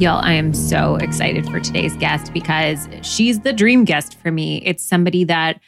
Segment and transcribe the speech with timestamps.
[0.00, 4.60] Y'all, I am so excited for today's guest because she's the dream guest for me.
[4.64, 5.60] It's somebody that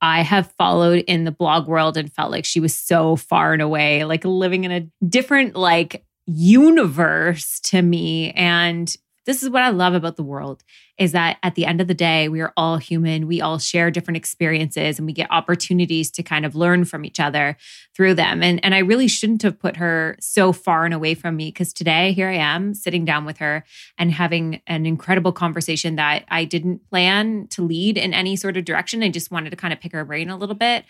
[0.00, 3.60] I have followed in the blog world and felt like she was so far and
[3.60, 8.30] away, like living in a different like universe to me.
[8.32, 8.94] And
[9.26, 10.62] this is what I love about the world
[10.98, 13.26] is that at the end of the day, we are all human.
[13.26, 17.18] We all share different experiences and we get opportunities to kind of learn from each
[17.18, 17.56] other
[17.96, 18.42] through them.
[18.42, 21.72] And, and I really shouldn't have put her so far and away from me because
[21.72, 23.64] today, here I am sitting down with her
[23.98, 28.64] and having an incredible conversation that I didn't plan to lead in any sort of
[28.64, 29.02] direction.
[29.02, 30.84] I just wanted to kind of pick her brain a little bit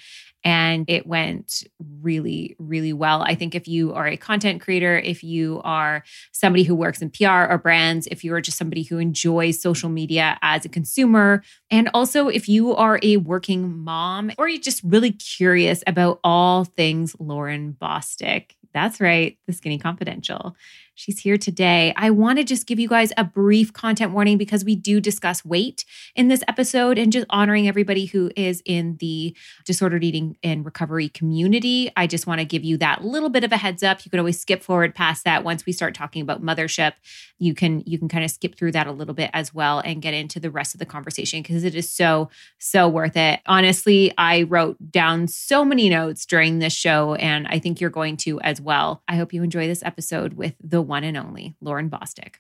[0.45, 1.65] and it went
[2.01, 3.23] really really well.
[3.23, 7.11] I think if you are a content creator if you are somebody who works in
[7.11, 11.43] pr or brands if you are just somebody who enjoys social media as a consumer
[11.71, 16.65] and also if you are a working mom or you're just really curious about all
[16.65, 20.55] things lauryn bosstick that's right the skinny confidential
[20.97, 21.93] She's here today.
[21.97, 25.45] I want to just give you guys a brief content warning because we do discuss
[25.45, 25.85] weight
[26.15, 31.09] in this episode and just honoring everybody who is in the disordered eating and recovery
[31.09, 31.91] community.
[31.97, 34.05] I just want to give you that little bit of a heads up.
[34.05, 36.93] You can always skip forward past that once we start talking about mothership.
[37.41, 40.01] You can you can kind of skip through that a little bit as well and
[40.01, 43.41] get into the rest of the conversation because it is so so worth it.
[43.47, 48.17] Honestly, I wrote down so many notes during this show and I think you're going
[48.19, 49.03] to as well.
[49.09, 52.37] I hope you enjoy this episode with the one and only Lauryn Bosstick.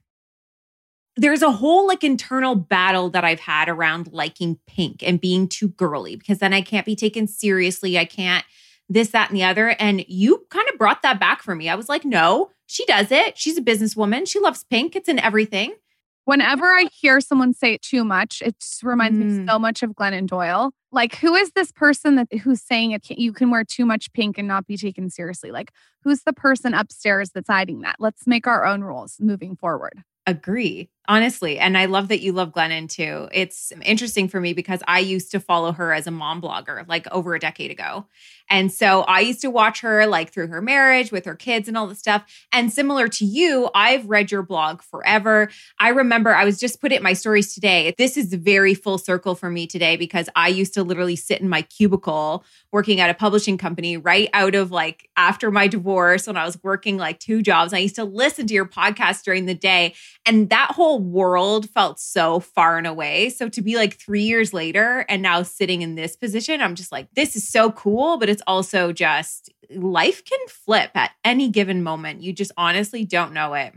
[1.16, 5.68] There's a whole like internal battle that I've had around liking pink and being too
[5.68, 7.98] girly because then I can't be taken seriously.
[7.98, 8.44] I can't
[8.88, 9.70] this, that, and the other.
[9.78, 11.68] And you kind of brought that back for me.
[11.68, 13.38] I was like, no, she does it.
[13.38, 14.28] She's a businesswoman.
[14.28, 14.94] She loves pink.
[14.96, 15.74] It's in everything.
[16.24, 19.40] Whenever I hear someone say it too much, it just reminds mm.
[19.40, 20.72] me so much of Glennon Doyle.
[20.90, 23.10] Like, who is this person that who's saying it?
[23.10, 25.50] You can wear too much pink and not be taken seriously.
[25.50, 27.96] Like, who's the person upstairs that's hiding that?
[27.98, 30.02] Let's make our own rules moving forward.
[30.26, 31.58] Agree honestly.
[31.58, 33.28] And I love that you love Glennon too.
[33.32, 37.06] It's interesting for me because I used to follow her as a mom blogger like
[37.12, 38.06] over a decade ago.
[38.50, 41.76] And so I used to watch her like through her marriage with her kids and
[41.76, 42.24] all the stuff.
[42.52, 45.48] And similar to you, I've read your blog forever.
[45.78, 47.94] I remember I was just put it in my stories today.
[47.96, 51.48] This is very full circle for me today because I used to literally sit in
[51.48, 56.36] my cubicle working at a publishing company right out of like after my divorce when
[56.36, 57.72] I was working like two jobs.
[57.72, 59.94] I used to listen to your podcast during the day.
[60.26, 63.28] And that whole whole world felt so far and away.
[63.28, 66.92] So to be like three years later and now sitting in this position, I'm just
[66.92, 68.18] like, this is so cool.
[68.18, 72.22] But it's also just life can flip at any given moment.
[72.22, 73.74] You just honestly don't know it.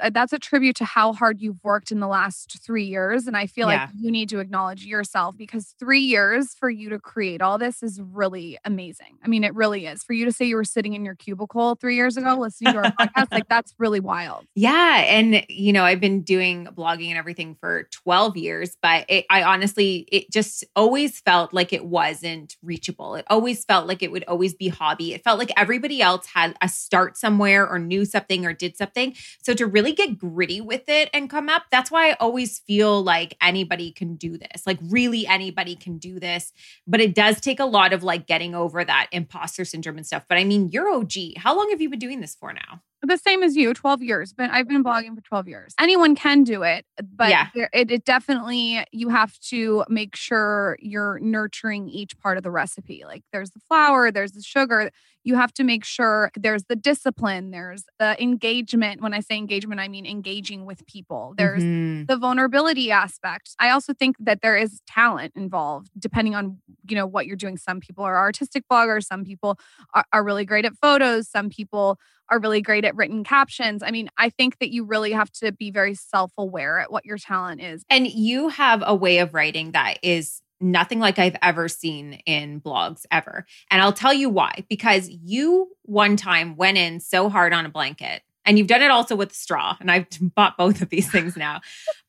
[0.00, 3.26] Uh, that's a tribute to how hard you've worked in the last three years.
[3.26, 3.84] And I feel yeah.
[3.84, 7.82] like you need to acknowledge yourself because three years for you to create all this
[7.82, 9.18] is really amazing.
[9.24, 10.02] I mean, it really is.
[10.02, 12.78] For you to say you were sitting in your cubicle three years ago listening to
[12.78, 14.46] our podcast, like that's really wild.
[14.54, 15.04] Yeah.
[15.06, 19.42] And, you know, I've been doing blogging and everything for 12 years, but it, I
[19.42, 23.14] honestly, it just always felt like it wasn't reachable.
[23.16, 25.14] It always felt like it would always be hobby.
[25.14, 29.14] It felt like everybody else had a start somewhere or knew something or did something.
[29.42, 31.64] So to really really get gritty with it and come up.
[31.70, 34.66] That's why I always feel like anybody can do this.
[34.66, 36.52] Like really anybody can do this,
[36.86, 40.24] but it does take a lot of like getting over that imposter syndrome and stuff.
[40.28, 41.36] But I mean, you're OG.
[41.36, 42.82] How long have you been doing this for now?
[43.06, 46.44] The same as you 12 years but i've been blogging for 12 years anyone can
[46.44, 46.84] do it
[47.16, 47.48] but yeah.
[47.54, 53.04] it, it definitely you have to make sure you're nurturing each part of the recipe
[53.06, 54.90] like there's the flour there's the sugar
[55.24, 59.00] you have to make sure there's the discipline, there's the engagement.
[59.00, 61.34] When I say engagement, I mean engaging with people.
[61.36, 62.04] There's mm-hmm.
[62.04, 63.56] the vulnerability aspect.
[63.58, 66.58] I also think that there is talent involved depending on,
[66.88, 67.56] you know, what you're doing.
[67.56, 69.58] Some people are artistic bloggers, some people
[69.94, 71.98] are, are really great at photos, some people
[72.30, 73.82] are really great at written captions.
[73.82, 77.04] I mean, I think that you really have to be very self aware at what
[77.04, 77.84] your talent is.
[77.90, 82.60] And you have a way of writing that is nothing like I've ever seen in
[82.60, 83.44] blogs ever.
[83.70, 84.64] And I'll tell you why.
[84.68, 88.22] Because you one time went in so hard on a blanket.
[88.44, 89.76] And you've done it also with straw.
[89.80, 91.60] And I've bought both of these things now.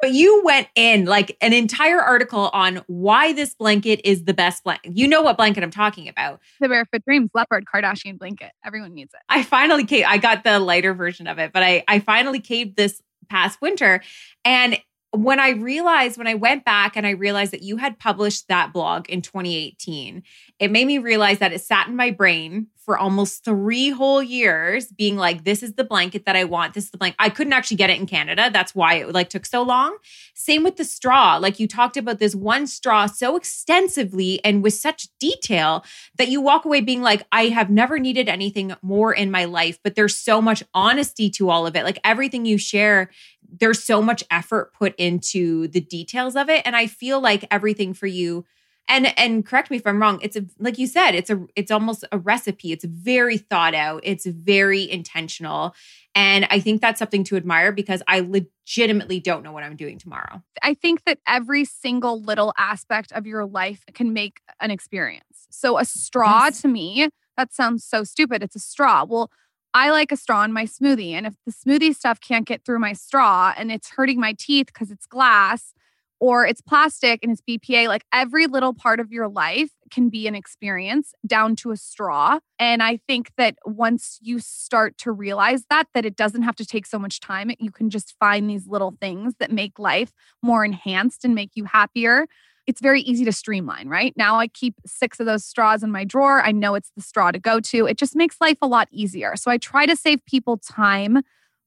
[0.02, 4.64] but you went in like an entire article on why this blanket is the best
[4.64, 4.98] blanket.
[4.98, 6.40] You know what blanket I'm talking about.
[6.60, 8.52] The Barefoot Dreams leopard Kardashian blanket.
[8.66, 9.20] Everyone needs it.
[9.30, 10.08] I finally caved.
[10.08, 14.02] I got the lighter version of it, but I, I finally caved this past winter.
[14.44, 14.78] And
[15.20, 18.74] when I realized, when I went back and I realized that you had published that
[18.74, 20.24] blog in 2018,
[20.60, 24.86] it made me realize that it sat in my brain for almost three whole years,
[24.88, 26.76] being like, this is the blanket that I want.
[26.76, 27.16] This is the blanket.
[27.18, 28.52] I couldn't actually get it in Canada.
[28.54, 29.98] That's why it like took so long.
[30.36, 31.38] Same with the straw.
[31.38, 35.84] Like you talked about this one straw so extensively and with such detail
[36.18, 39.80] that you walk away being like, I have never needed anything more in my life,
[39.84, 41.84] but there's so much honesty to all of it.
[41.84, 43.10] Like everything you share
[43.52, 46.62] there's so much effort put into the details of it.
[46.66, 48.46] And i feel like everything for you
[48.88, 51.72] and and correct me if i'm wrong it's a like you said it's a it's
[51.72, 52.72] almost a recipe.
[52.72, 54.02] It's very thought out.
[54.04, 55.74] It's very intentional.
[56.14, 59.98] And i think that's something to admire because i legitimately don't know what i'm doing
[59.98, 60.42] tomorrow.
[60.62, 65.48] I think that every single little aspect of your life can make an experience.
[65.50, 66.62] So a straw yes.
[66.62, 68.42] to me that sounds so stupid.
[68.44, 69.04] It's a straw.
[69.04, 69.30] Well
[69.76, 71.12] I like a straw in my smoothie.
[71.12, 74.68] And if the smoothie stuff can't get through my straw and it's hurting my teeth
[74.68, 75.74] because it's glass
[76.22, 80.28] or it's plastic and it's BPA, like every little part of your life can be
[80.28, 82.40] an experience down to a straw.
[82.58, 86.66] And I think that once you start to realize that, that it doesn't have to
[86.66, 90.64] take so much time, you can just find these little things that make life more
[90.64, 92.28] enhanced and make you happier
[92.68, 94.14] it's very easy to streamline, right?
[94.18, 96.42] Now I keep six of those straws in my drawer.
[96.42, 97.86] I know it's the straw to go to.
[97.86, 99.36] It just makes life a lot easier.
[99.36, 101.22] So I try to save people time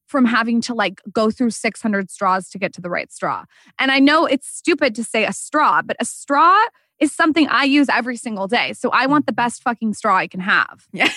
[0.06, 3.44] from having to like go through 600 straws to get to the right straw.
[3.78, 6.58] And I know it's stupid to say a straw, but a straw
[6.98, 8.72] is something I use every single day.
[8.72, 9.44] So I want the mm-hmm.
[9.44, 10.86] best fucking straw I can have.
[10.92, 11.10] Yeah.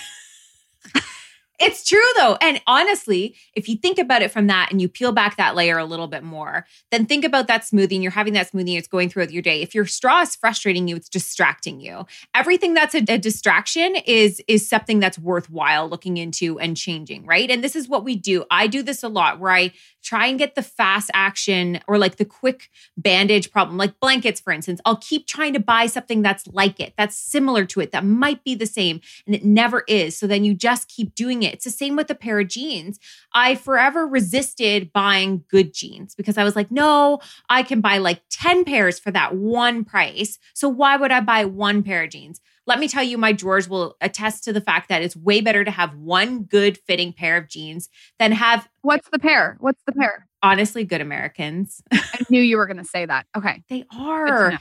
[1.64, 2.36] It's true though.
[2.40, 5.78] And honestly, if you think about it from that and you peel back that layer
[5.78, 8.88] a little bit more, then think about that smoothie and you're having that smoothie, it's
[8.88, 9.62] going throughout your day.
[9.62, 12.04] If your straw is frustrating you, it's distracting you.
[12.34, 17.48] Everything that's a, a distraction is is something that's worthwhile looking into and changing, right?
[17.48, 18.44] And this is what we do.
[18.50, 19.72] I do this a lot where I
[20.02, 24.52] try and get the fast action or like the quick bandage problem, like blankets, for
[24.52, 24.80] instance.
[24.84, 28.42] I'll keep trying to buy something that's like it, that's similar to it, that might
[28.44, 30.16] be the same, and it never is.
[30.16, 31.51] So then you just keep doing it.
[31.52, 32.98] It's the same with a pair of jeans.
[33.34, 38.22] I forever resisted buying good jeans because I was like, no, I can buy like
[38.30, 40.38] 10 pairs for that one price.
[40.54, 42.40] So why would I buy one pair of jeans?
[42.66, 45.64] Let me tell you, my drawers will attest to the fact that it's way better
[45.64, 48.68] to have one good fitting pair of jeans than have.
[48.82, 49.56] What's the pair?
[49.60, 50.28] What's the pair?
[50.44, 51.82] Honestly, good Americans.
[51.92, 53.26] I knew you were going to say that.
[53.36, 53.62] Okay.
[53.68, 54.58] They are.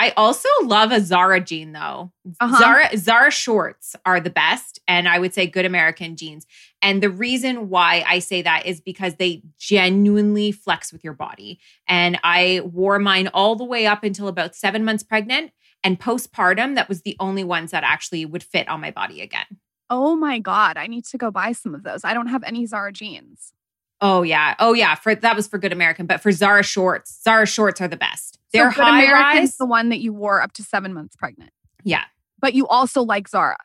[0.00, 2.10] I also love a Zara jean though.
[2.40, 2.58] Uh-huh.
[2.58, 6.46] Zara Zara shorts are the best and I would say good American jeans.
[6.80, 11.60] And the reason why I say that is because they genuinely flex with your body.
[11.86, 15.52] And I wore mine all the way up until about 7 months pregnant
[15.84, 19.58] and postpartum, that was the only ones that actually would fit on my body again.
[19.90, 20.78] Oh my God.
[20.78, 22.04] I need to go buy some of those.
[22.04, 23.52] I don't have any Zara jeans.
[24.00, 24.54] Oh yeah.
[24.58, 24.94] Oh yeah.
[24.94, 28.38] For that was for Good American, but for Zara shorts, Zara shorts are the best.
[28.52, 29.56] They're so Good high American's rise.
[29.56, 31.50] the one that you wore up to seven months pregnant.
[31.84, 32.04] Yeah.
[32.40, 33.56] But you also like Zara.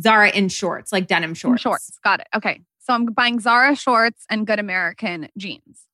[0.00, 1.60] Zara in shorts, like denim shorts.
[1.60, 1.98] In shorts.
[2.04, 2.28] Got it.
[2.34, 2.60] Okay.
[2.78, 5.84] So I'm buying Zara shorts and Good American jeans.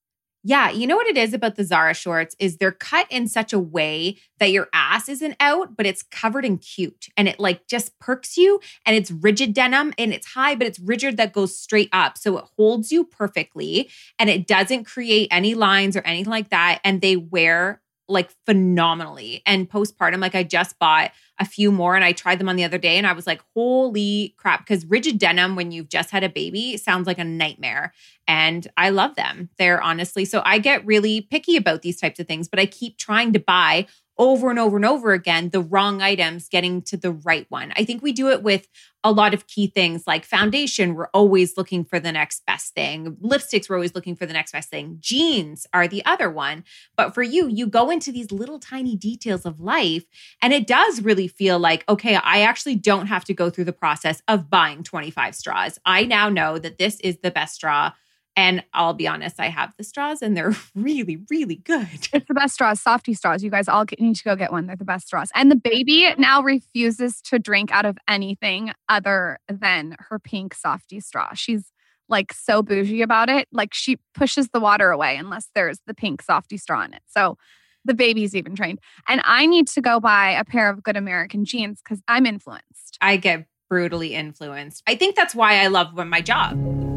[0.46, 3.54] Yeah, you know what it is about the Zara shorts is they're cut in such
[3.54, 7.66] a way that your ass isn't out, but it's covered in cute and it like
[7.66, 11.56] just perks you and it's rigid denim and it's high, but it's rigid that goes
[11.56, 12.18] straight up.
[12.18, 13.88] So it holds you perfectly
[14.18, 16.78] and it doesn't create any lines or anything like that.
[16.84, 19.42] And they wear like phenomenally.
[19.46, 22.64] And postpartum, like I just bought a few more and I tried them on the
[22.64, 24.60] other day and I was like, holy crap.
[24.60, 27.92] Because rigid denim, when you've just had a baby, sounds like a nightmare.
[28.28, 29.50] And I love them.
[29.58, 32.98] They're honestly, so I get really picky about these types of things, but I keep
[32.98, 33.86] trying to buy
[34.18, 37.72] over and over and over again the wrong items getting to the right one.
[37.76, 38.68] I think we do it with
[39.04, 43.16] a lot of key things like foundation, we're always looking for the next best thing.
[43.22, 44.96] Lipsticks, we're always looking for the next best thing.
[44.98, 46.64] Jeans are the other one.
[46.96, 50.04] But for you, you go into these little tiny details of life,
[50.40, 53.74] and it does really feel like, okay, I actually don't have to go through the
[53.74, 55.78] process of buying 25 straws.
[55.84, 57.92] I now know that this is the best straw
[58.36, 61.88] and I'll be honest, I have the straws and they're really, really good.
[62.12, 63.42] It's the best straws, softy straws.
[63.42, 64.66] You guys all need to go get one.
[64.66, 65.30] They're the best straws.
[65.34, 71.00] And the baby now refuses to drink out of anything other than her pink softy
[71.00, 71.30] straw.
[71.34, 71.70] She's
[72.08, 73.48] like so bougie about it.
[73.52, 77.02] Like she pushes the water away unless there's the pink softy straw in it.
[77.06, 77.38] So
[77.84, 78.80] the baby's even trained.
[79.08, 82.98] And I need to go buy a pair of good American jeans because I'm influenced.
[83.00, 84.82] I get brutally influenced.
[84.86, 86.93] I think that's why I love my job.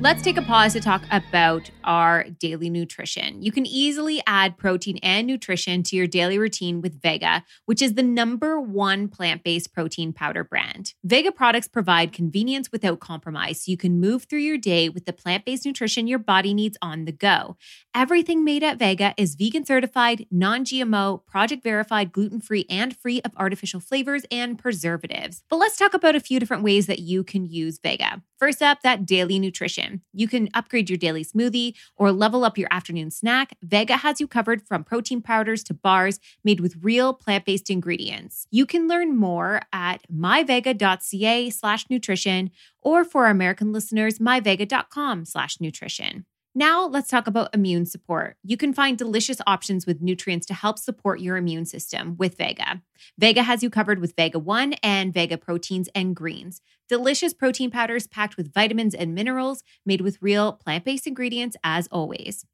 [0.00, 3.42] Let's take a pause to talk about our daily nutrition.
[3.42, 7.94] You can easily add protein and nutrition to your daily routine with Vega, which is
[7.94, 10.94] the number one plant based protein powder brand.
[11.02, 15.12] Vega products provide convenience without compromise, so you can move through your day with the
[15.12, 17.56] plant based nutrition your body needs on the go.
[17.92, 23.20] Everything made at Vega is vegan certified, non GMO, project verified, gluten free, and free
[23.22, 25.42] of artificial flavors and preservatives.
[25.50, 28.22] But let's talk about a few different ways that you can use Vega.
[28.38, 29.87] First up, that daily nutrition.
[30.12, 33.56] You can upgrade your daily smoothie or level up your afternoon snack.
[33.62, 38.46] Vega has you covered from protein powders to bars made with real plant-based ingredients.
[38.50, 45.60] You can learn more at myvega.ca slash nutrition or for our American listeners, myvega.com slash
[45.60, 46.24] nutrition.
[46.54, 48.36] Now, let's talk about immune support.
[48.42, 52.82] You can find delicious options with nutrients to help support your immune system with Vega.
[53.16, 56.60] Vega has you covered with Vega 1 and Vega proteins and greens.
[56.88, 61.86] Delicious protein powders packed with vitamins and minerals made with real plant based ingredients, as
[61.88, 62.46] always.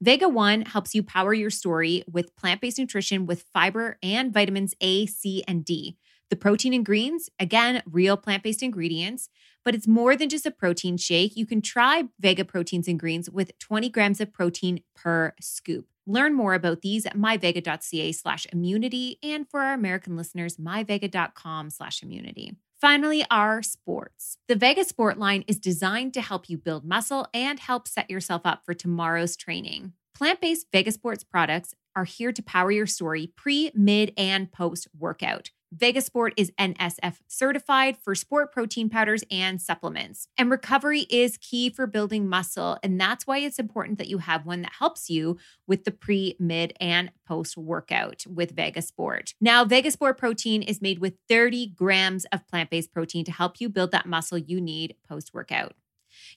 [0.00, 4.74] Vega 1 helps you power your story with plant based nutrition with fiber and vitamins
[4.80, 5.98] A, C, and D.
[6.30, 9.28] The protein and greens, again, real plant based ingredients,
[9.62, 11.36] but it's more than just a protein shake.
[11.36, 15.86] You can try Vega proteins and greens with 20 grams of protein per scoop.
[16.06, 22.02] Learn more about these at myvega.ca slash immunity and for our American listeners, myvega.com slash
[22.02, 22.56] immunity.
[22.82, 24.38] Finally, our sports.
[24.48, 28.42] The Vega Sport line is designed to help you build muscle and help set yourself
[28.44, 29.92] up for tomorrow's training.
[30.16, 34.88] Plant based Vega Sports products are here to power your story pre, mid, and post
[34.98, 35.50] workout.
[35.74, 40.28] Vegasport is NSF certified for sport protein powders and supplements.
[40.36, 42.78] And recovery is key for building muscle.
[42.82, 46.36] And that's why it's important that you have one that helps you with the pre,
[46.38, 49.34] mid, and post workout with Vegasport.
[49.40, 53.68] Now, Vegasport protein is made with 30 grams of plant based protein to help you
[53.68, 55.74] build that muscle you need post workout.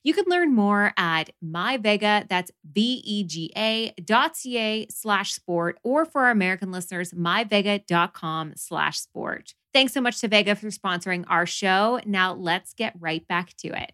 [0.06, 6.30] You can learn more at myvega, that's V-E-G-A dot C-A slash sport, or for our
[6.30, 9.56] American listeners, myvega.com slash sport.
[9.74, 12.00] Thanks so much to Vega for sponsoring our show.
[12.06, 13.94] Now let's get right back to it.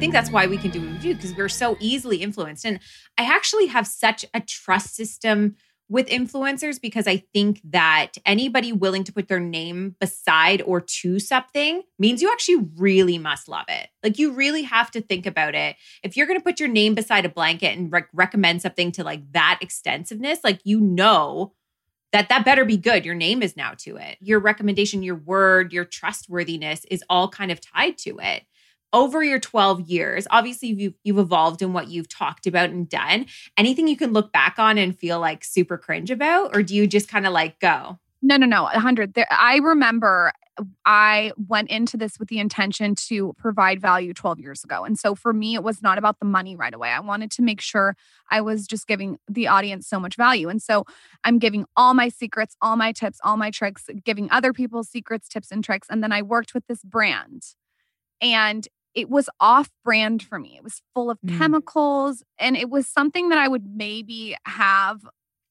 [0.00, 2.64] Think that's why we can do what we do because we're so easily influenced.
[2.64, 2.80] And
[3.18, 5.56] I actually have such a trust system
[5.90, 11.18] with influencers because I think that anybody willing to put their name beside or to
[11.18, 13.88] something means you actually really must love it.
[14.02, 15.76] Like you really have to think about it.
[16.02, 19.04] If you're going to put your name beside a blanket and re- recommend something to
[19.04, 21.52] like that extensiveness, like you know
[22.12, 23.04] that that better be good.
[23.04, 24.16] Your name is now to it.
[24.20, 28.44] Your recommendation, your word, your trustworthiness is all kind of tied to it
[28.92, 33.26] over your 12 years, obviously you've, you've evolved in what you've talked about and done.
[33.56, 36.86] Anything you can look back on and feel like super cringe about, or do you
[36.86, 37.98] just kind of like go?
[38.22, 39.14] No, no, no, 100.
[39.14, 40.32] There, I remember
[40.84, 44.84] I went into this with the intention to provide value 12 years ago.
[44.84, 46.90] And so for me, it was not about the money right away.
[46.90, 47.96] I wanted to make sure
[48.30, 50.48] I was just giving the audience so much value.
[50.48, 50.84] And so
[51.24, 55.28] I'm giving all my secrets, all my tips, all my tricks, giving other people's secrets,
[55.28, 55.88] tips, and tricks.
[55.90, 57.42] And then I worked with this brand.
[58.20, 60.56] And it was off brand for me.
[60.56, 61.36] It was full of mm.
[61.38, 65.00] chemicals and it was something that I would maybe have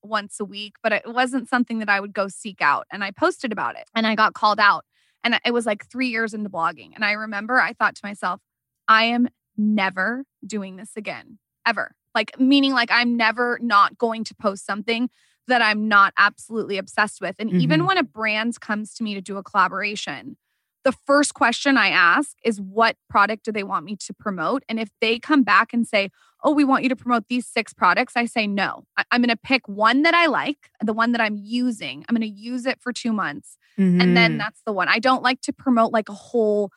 [0.03, 2.85] once a week, but it wasn't something that I would go seek out.
[2.91, 4.85] And I posted about it and I got called out.
[5.23, 6.91] And it was like three years into blogging.
[6.95, 8.39] And I remember I thought to myself,
[8.87, 9.27] I am
[9.57, 11.95] never doing this again, ever.
[12.15, 15.09] Like, meaning, like, I'm never not going to post something
[15.47, 17.35] that I'm not absolutely obsessed with.
[17.37, 17.59] And mm-hmm.
[17.59, 20.37] even when a brand comes to me to do a collaboration,
[20.83, 24.63] the first question I ask is what product do they want me to promote?
[24.69, 26.09] And if they come back and say,
[26.43, 28.85] oh, we want you to promote these six products, I say no.
[28.97, 32.05] I- am going to pick one that I like, the one that I'm using.
[32.07, 33.57] I'm going to use it for two months.
[33.77, 34.01] Mm-hmm.
[34.01, 34.37] And then mm-hmm.
[34.39, 34.87] that's the one.
[34.87, 36.71] I don't like to promote like a whole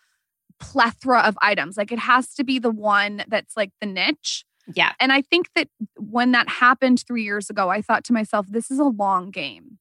[0.59, 1.77] plethora of items.
[1.77, 4.45] Like it has to be the one that's like the niche.
[4.75, 4.93] Yeah.
[5.01, 8.71] And I think that when that happened three years ago, I thought to myself, this
[8.71, 9.79] is a long game.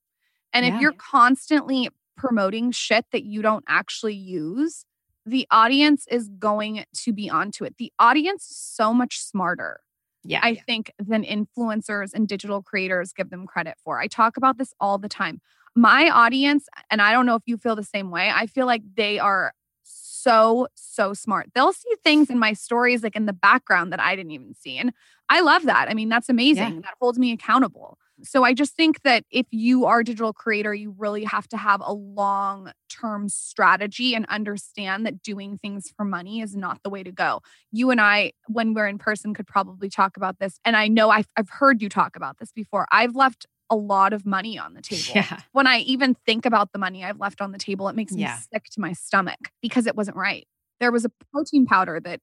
[0.54, 0.75] And yeah.
[0.75, 1.90] if you're constantly
[2.22, 4.86] promoting shit that you don't actually use,
[5.25, 7.75] the audience is going to be onto it.
[7.78, 9.82] The audience is so much smarter.
[10.24, 10.40] Yeah.
[10.44, 14.00] I think than influencers and digital creators give them credit for.
[14.00, 15.42] I talk about this all the time.
[15.75, 18.84] My audience, and I don't know if you feel the same way, I feel like
[18.96, 21.50] they are so, so smart.
[21.56, 24.78] They'll see things in my stories, like in the background that I didn't even see.
[24.78, 24.94] And
[25.28, 25.90] I love that.
[25.90, 26.75] I mean, that's amazing.
[26.75, 26.82] Yeah.
[26.82, 27.98] That holds me accountable.
[28.24, 31.58] So I just think that if you are a digital creator, you really have to
[31.58, 36.90] have a long term strategy and understand that doing things for money is not the
[36.90, 37.42] way to go.
[37.72, 40.60] You and I, when we're in person, could probably talk about this.
[40.66, 42.88] And I know I've, I've heard you talk about this before.
[42.92, 45.04] I've left a lot of money on the table.
[45.16, 45.40] Yeah.
[45.54, 48.22] When I even think about the money I've left on the table, it makes me
[48.22, 48.38] yeah.
[48.54, 50.48] sick to my stomach because it wasn't right.
[50.80, 52.20] There was a protein powder that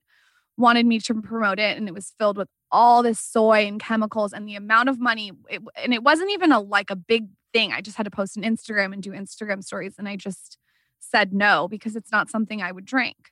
[0.57, 4.33] wanted me to promote it and it was filled with all this soy and chemicals
[4.33, 7.73] and the amount of money it, and it wasn't even a like a big thing
[7.73, 10.59] i just had to post an instagram and do instagram stories and i just
[10.99, 13.31] said no because it's not something i would drink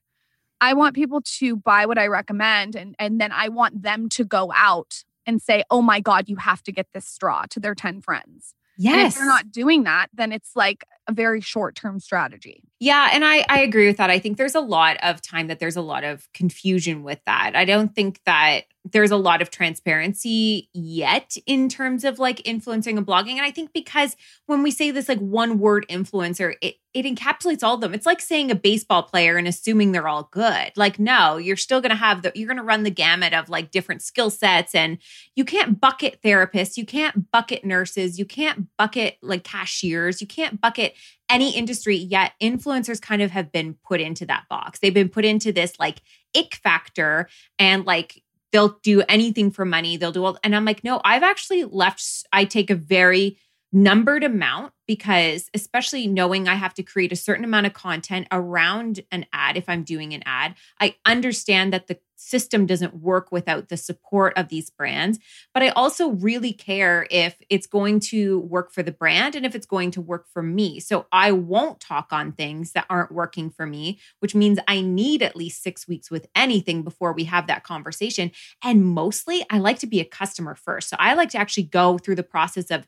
[0.61, 4.25] i want people to buy what i recommend and and then i want them to
[4.25, 7.75] go out and say oh my god you have to get this straw to their
[7.75, 8.95] 10 friends Yes.
[8.95, 12.63] And if they're not doing that, then it's like a very short term strategy.
[12.79, 13.09] Yeah.
[13.13, 14.11] And I, I agree with that.
[14.11, 17.53] I think there's a lot of time that there's a lot of confusion with that.
[17.55, 22.99] I don't think that there's a lot of transparency yet in terms of like influencing
[22.99, 23.33] and blogging.
[23.33, 24.15] And I think because
[24.47, 27.93] when we say this like one word influencer, it it encapsulates all of them.
[27.93, 30.73] It's like saying a baseball player and assuming they're all good.
[30.77, 34.03] Like, no, you're still gonna have the you're gonna run the gamut of like different
[34.03, 34.75] skill sets.
[34.75, 34.99] And
[35.35, 40.61] you can't bucket therapists, you can't bucket nurses, you can't bucket like cashiers, you can't
[40.61, 40.95] bucket
[41.29, 45.25] any industry yet influencers kind of have been put into that box they've been put
[45.25, 46.03] into this like
[46.37, 49.97] ick factor and like they'll do anything for money.
[49.97, 52.03] They'll do all, and I'm like, no, I've actually left.
[52.33, 53.39] I take a very
[53.73, 59.01] numbered amount because especially knowing I have to create a certain amount of content around
[59.11, 63.69] an ad if I'm doing an ad, I understand that the system doesn't work without
[63.69, 65.19] the support of these brands,
[65.53, 69.55] but I also really care if it's going to work for the brand and if
[69.55, 70.81] it's going to work for me.
[70.81, 75.23] So I won't talk on things that aren't working for me, which means I need
[75.23, 78.31] at least 6 weeks with anything before we have that conversation.
[78.63, 80.89] And mostly I like to be a customer first.
[80.89, 82.87] So I like to actually go through the process of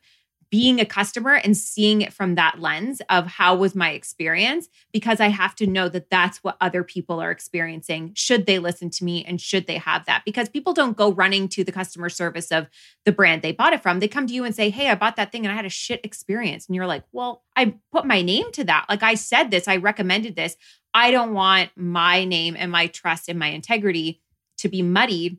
[0.51, 5.19] being a customer and seeing it from that lens of how was my experience because
[5.19, 8.13] I have to know that that's what other people are experiencing.
[8.15, 10.23] Should they listen to me and should they have that?
[10.25, 12.67] Because people don't go running to the customer service of
[13.05, 13.99] the brand they bought it from.
[13.99, 15.69] They come to you and say hey I bought that thing and I had a
[15.69, 16.67] shit experience.
[16.67, 18.85] And you're like well I put my name to that.
[18.89, 20.55] Like I said this I recommended this.
[20.93, 24.21] I don't want my name and my trust and my integrity
[24.57, 25.37] to be muddied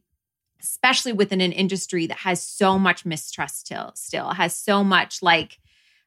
[0.62, 5.58] especially within an industry that has so much mistrust still, still has so much like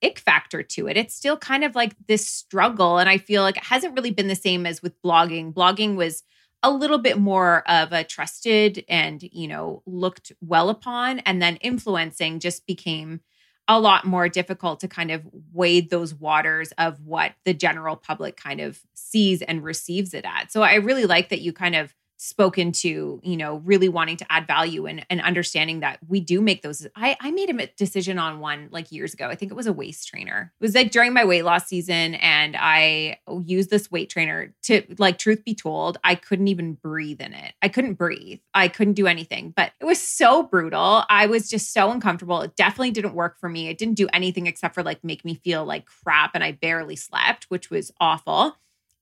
[0.04, 0.98] ick factor to it.
[0.98, 2.98] It's still kind of like this struggle.
[2.98, 5.54] And I feel like it hasn't really been the same as with blogging.
[5.54, 6.24] Blogging was
[6.62, 11.20] a little bit more of a trusted and, you know, looked well upon.
[11.20, 13.22] And then influencing just became
[13.68, 18.36] a lot more difficult to kind of wade those waters of what the general public
[18.36, 20.52] kind of sees and receives it at.
[20.52, 24.26] So I really like that you kind of spoken to, you know, really wanting to
[24.32, 26.88] add value and, and understanding that we do make those.
[26.96, 29.28] I, I made a decision on one like years ago.
[29.28, 30.54] I think it was a waist trainer.
[30.60, 34.84] It was like during my weight loss season, and I used this weight trainer to,
[34.98, 37.54] like, truth be told, I couldn't even breathe in it.
[37.62, 38.40] I couldn't breathe.
[38.54, 41.04] I couldn't do anything, but it was so brutal.
[41.10, 42.42] I was just so uncomfortable.
[42.42, 43.68] It definitely didn't work for me.
[43.68, 46.96] It didn't do anything except for like make me feel like crap, and I barely
[46.96, 48.56] slept, which was awful.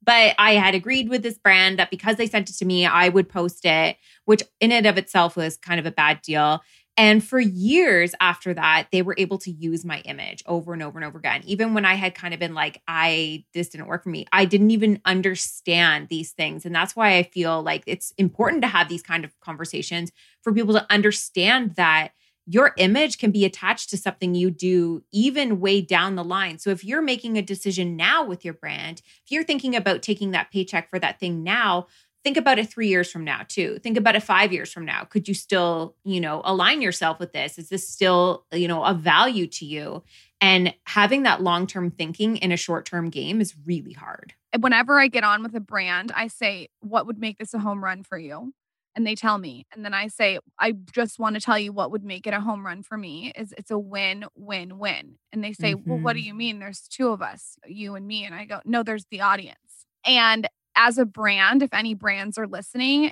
[0.03, 3.09] But I had agreed with this brand that because they sent it to me, I
[3.09, 6.61] would post it, which in and of itself was kind of a bad deal.
[6.97, 10.99] And for years after that, they were able to use my image over and over
[10.99, 11.41] and over again.
[11.45, 14.45] Even when I had kind of been like, I, this didn't work for me, I
[14.45, 16.65] didn't even understand these things.
[16.65, 20.11] And that's why I feel like it's important to have these kind of conversations
[20.41, 22.09] for people to understand that
[22.45, 26.57] your image can be attached to something you do even way down the line.
[26.57, 30.31] So if you're making a decision now with your brand, if you're thinking about taking
[30.31, 31.87] that paycheck for that thing now,
[32.23, 33.79] think about it 3 years from now too.
[33.79, 35.03] Think about it 5 years from now.
[35.03, 37.57] Could you still, you know, align yourself with this?
[37.57, 40.03] Is this still, you know, a value to you?
[40.39, 44.33] And having that long-term thinking in a short-term game is really hard.
[44.59, 47.83] Whenever I get on with a brand, I say, "What would make this a home
[47.83, 48.53] run for you?"
[48.95, 51.91] And they tell me and then i say i just want to tell you what
[51.91, 55.43] would make it a home run for me is it's a win win win and
[55.43, 55.89] they say mm-hmm.
[55.89, 56.27] well what do mm-hmm.
[56.27, 59.21] you mean there's two of us you and me and i go no there's the
[59.21, 63.11] audience and as a brand if any brands are listening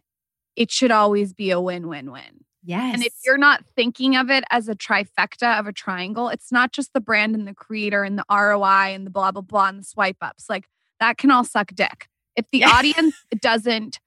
[0.55, 2.93] it should always be a win win win Yes.
[2.93, 6.73] And if you're not thinking of it as a trifecta of a triangle, it's not
[6.73, 9.79] just the brand and the creator and the ROI and the blah, blah, blah, and
[9.79, 10.49] the swipe ups.
[10.49, 10.65] Like
[10.99, 12.07] that can all suck dick.
[12.35, 13.99] If the audience doesn't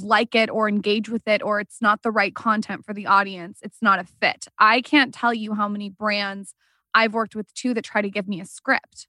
[0.00, 3.58] like it or engage with it or it's not the right content for the audience,
[3.62, 4.46] it's not a fit.
[4.58, 6.54] I can't tell you how many brands
[6.94, 9.06] I've worked with too that try to give me a script.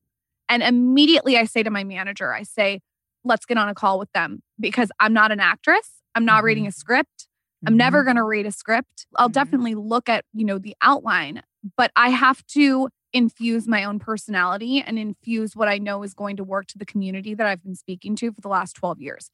[0.50, 2.82] And immediately I say to my manager, I say,
[3.24, 5.90] let's get on a call with them because I'm not an actress.
[6.16, 6.46] I'm not mm-hmm.
[6.46, 7.28] reading a script.
[7.66, 7.78] I'm mm-hmm.
[7.78, 9.08] never going to read a script.
[9.16, 9.34] I'll mm-hmm.
[9.34, 11.42] definitely look at, you know, the outline,
[11.78, 16.36] but I have to infuse my own personality and infuse what I know is going
[16.38, 19.30] to work to the community that I've been speaking to for the last 12 years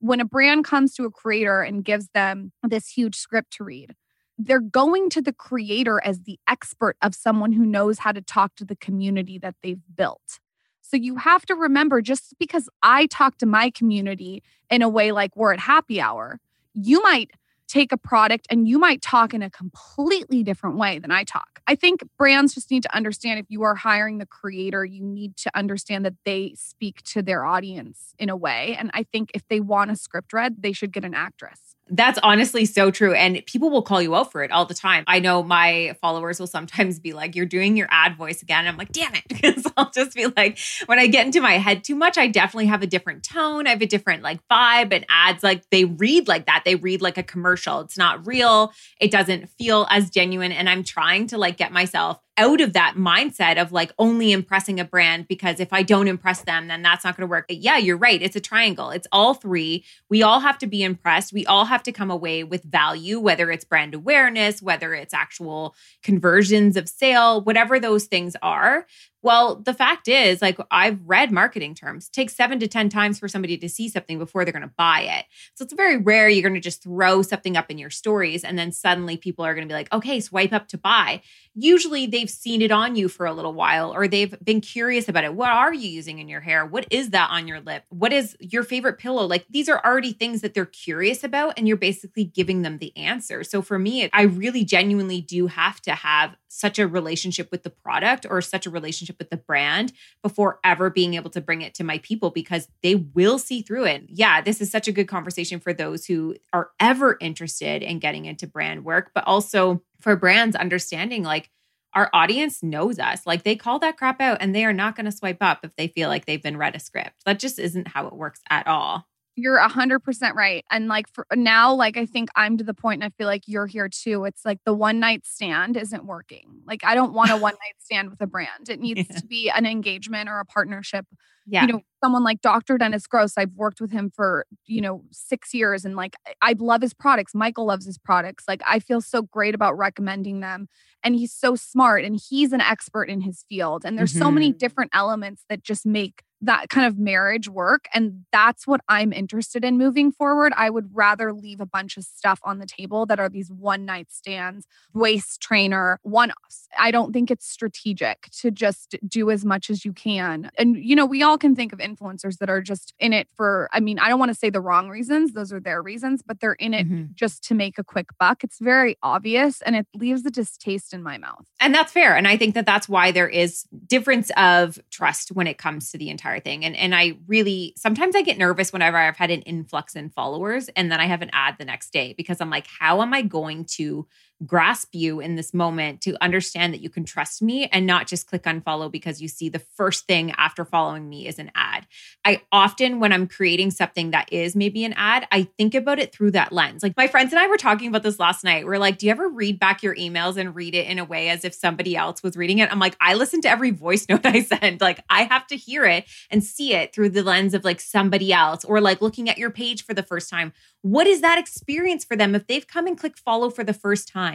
[0.00, 3.94] when a brand comes to a creator and gives them this huge script to read,
[4.38, 8.54] they're going to the creator as the expert of someone who knows how to talk
[8.56, 10.38] to the community that they've built.
[10.80, 15.12] So you have to remember just because I talk to my community in a way
[15.12, 16.40] like we're at happy hour,
[16.72, 17.32] you might
[17.68, 21.60] take a product and you might talk in a completely different way than I talk.
[21.66, 25.36] I think brands just need to understand if you are hiring the creator, you need
[25.36, 28.74] to understand that they speak to their audience in a way.
[28.78, 31.67] And I think if they want a script read, they should get an actress.
[31.90, 33.14] That's honestly so true.
[33.14, 35.04] And people will call you out for it all the time.
[35.06, 38.60] I know my followers will sometimes be like, You're doing your ad voice again.
[38.60, 39.24] And I'm like, Damn it.
[39.38, 42.66] Because I'll just be like, When I get into my head too much, I definitely
[42.66, 43.66] have a different tone.
[43.66, 44.92] I have a different like vibe.
[44.92, 46.62] And ads, like, they read like that.
[46.64, 47.80] They read like a commercial.
[47.80, 48.72] It's not real.
[49.00, 50.52] It doesn't feel as genuine.
[50.52, 54.78] And I'm trying to like get myself out of that mindset of like only impressing
[54.78, 57.46] a brand because if I don't impress them, then that's not going to work.
[57.48, 58.22] But yeah, you're right.
[58.22, 58.90] It's a triangle.
[58.90, 59.84] It's all three.
[60.08, 61.32] We all have to be impressed.
[61.32, 65.74] We all have to come away with value, whether it's brand awareness, whether it's actual
[66.02, 68.86] conversions of sale, whatever those things are.
[69.20, 73.18] Well, the fact is, like I've read marketing terms, it takes seven to 10 times
[73.18, 75.24] for somebody to see something before they're going to buy it.
[75.54, 78.56] So it's very rare you're going to just throw something up in your stories and
[78.56, 81.20] then suddenly people are going to be like, okay, swipe up to buy.
[81.54, 85.24] Usually they've seen it on you for a little while or they've been curious about
[85.24, 85.34] it.
[85.34, 86.64] What are you using in your hair?
[86.64, 87.82] What is that on your lip?
[87.88, 89.26] What is your favorite pillow?
[89.26, 92.96] Like these are already things that they're curious about and you're basically giving them the
[92.96, 93.42] answer.
[93.42, 97.70] So for me, I really genuinely do have to have such a relationship with the
[97.70, 101.74] product or such a relationship with the brand before ever being able to bring it
[101.74, 104.04] to my people because they will see through it.
[104.08, 108.24] Yeah, this is such a good conversation for those who are ever interested in getting
[108.24, 111.50] into brand work, but also for brands understanding like
[111.94, 113.26] our audience knows us.
[113.26, 115.74] Like they call that crap out and they are not going to swipe up if
[115.76, 117.24] they feel like they've been read a script.
[117.24, 119.07] That just isn't how it works at all.
[119.38, 120.64] You're a hundred percent right.
[120.68, 123.44] And like for now, like I think I'm to the point and I feel like
[123.46, 124.24] you're here too.
[124.24, 126.62] It's like the one night stand isn't working.
[126.66, 128.68] Like I don't want a one night stand with a brand.
[128.68, 129.16] It needs yeah.
[129.16, 131.06] to be an engagement or a partnership.
[131.46, 131.62] Yeah.
[131.62, 132.78] You know, someone like Dr.
[132.78, 136.82] Dennis Gross, I've worked with him for, you know, six years and like I love
[136.82, 137.32] his products.
[137.32, 138.44] Michael loves his products.
[138.48, 140.68] Like I feel so great about recommending them.
[141.04, 143.84] And he's so smart and he's an expert in his field.
[143.84, 144.22] And there's mm-hmm.
[144.22, 144.58] so many mm-hmm.
[144.58, 147.86] different elements that just make that kind of marriage work.
[147.92, 150.52] And that's what I'm interested in moving forward.
[150.56, 153.84] I would rather leave a bunch of stuff on the table that are these one
[153.84, 156.68] night stands, waist trainer, one offs.
[156.78, 160.50] I don't think it's strategic to just do as much as you can.
[160.58, 163.68] And, you know, we all can think of influencers that are just in it for,
[163.72, 166.40] I mean, I don't want to say the wrong reasons, those are their reasons, but
[166.40, 167.04] they're in it mm-hmm.
[167.14, 168.44] just to make a quick buck.
[168.44, 171.46] It's very obvious and it leaves a distaste in my mouth.
[171.58, 172.16] And that's fair.
[172.16, 175.98] And I think that that's why there is difference of trust when it comes to
[175.98, 176.64] the entire entire thing.
[176.64, 180.68] And and I really sometimes I get nervous whenever I've had an influx in followers
[180.76, 183.22] and then I have an ad the next day because I'm like, how am I
[183.22, 184.06] going to
[184.46, 188.26] grasp you in this moment to understand that you can trust me and not just
[188.26, 191.86] click unfollow because you see the first thing after following me is an ad.
[192.24, 196.12] I often, when I'm creating something that is maybe an ad, I think about it
[196.12, 196.82] through that lens.
[196.82, 198.64] Like my friends and I were talking about this last night.
[198.64, 201.28] We're like, do you ever read back your emails and read it in a way
[201.30, 202.70] as if somebody else was reading it?
[202.70, 204.80] I'm like, I listen to every voice note I send.
[204.80, 208.32] Like I have to hear it and see it through the lens of like somebody
[208.32, 212.04] else or like looking at your page for the first time what is that experience
[212.04, 214.27] for them if they've come and click follow for the first time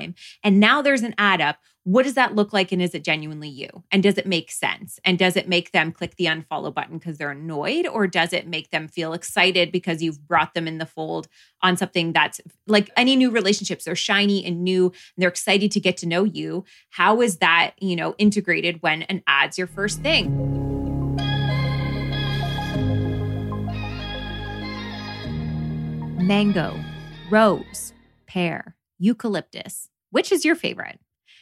[0.44, 1.58] and now there's an ad up?
[1.86, 2.72] What does that look like?
[2.72, 3.84] And is it genuinely you?
[3.92, 5.00] And does it make sense?
[5.04, 7.86] And does it make them click the unfollow button because they're annoyed?
[7.88, 11.28] Or does it make them feel excited because you've brought them in the fold
[11.62, 13.84] on something that's like any new relationships?
[13.84, 16.64] They're shiny and new and they're excited to get to know you.
[16.92, 20.64] How is that, you know, integrated when an ad's your first thing?
[26.24, 26.80] mango,
[27.30, 27.94] rose,
[28.28, 28.73] pear,
[29.04, 29.90] eucalyptus.
[30.12, 31.00] Which is your favorite?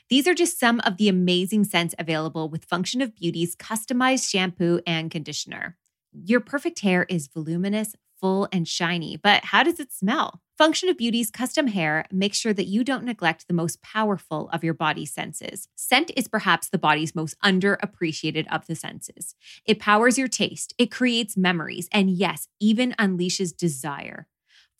[0.09, 4.81] These are just some of the amazing scents available with Function of Beauty's customized shampoo
[4.87, 5.77] and conditioner.
[6.11, 10.41] Your perfect hair is voluminous, full, and shiny, but how does it smell?
[10.57, 14.63] Function of Beauty's custom hair makes sure that you don't neglect the most powerful of
[14.63, 15.67] your body's senses.
[15.75, 19.35] Scent is perhaps the body's most underappreciated of the senses.
[19.65, 24.27] It powers your taste, it creates memories, and yes, even unleashes desire.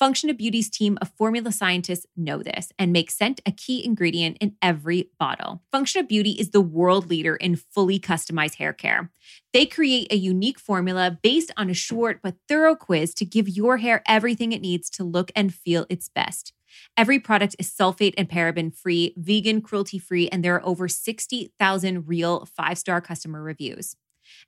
[0.01, 4.35] Function of Beauty's team of formula scientists know this and make scent a key ingredient
[4.41, 5.61] in every bottle.
[5.71, 9.11] Function of Beauty is the world leader in fully customized hair care.
[9.53, 13.77] They create a unique formula based on a short but thorough quiz to give your
[13.77, 16.51] hair everything it needs to look and feel its best.
[16.97, 22.07] Every product is sulfate and paraben free, vegan, cruelty free, and there are over 60,000
[22.07, 23.95] real five star customer reviews.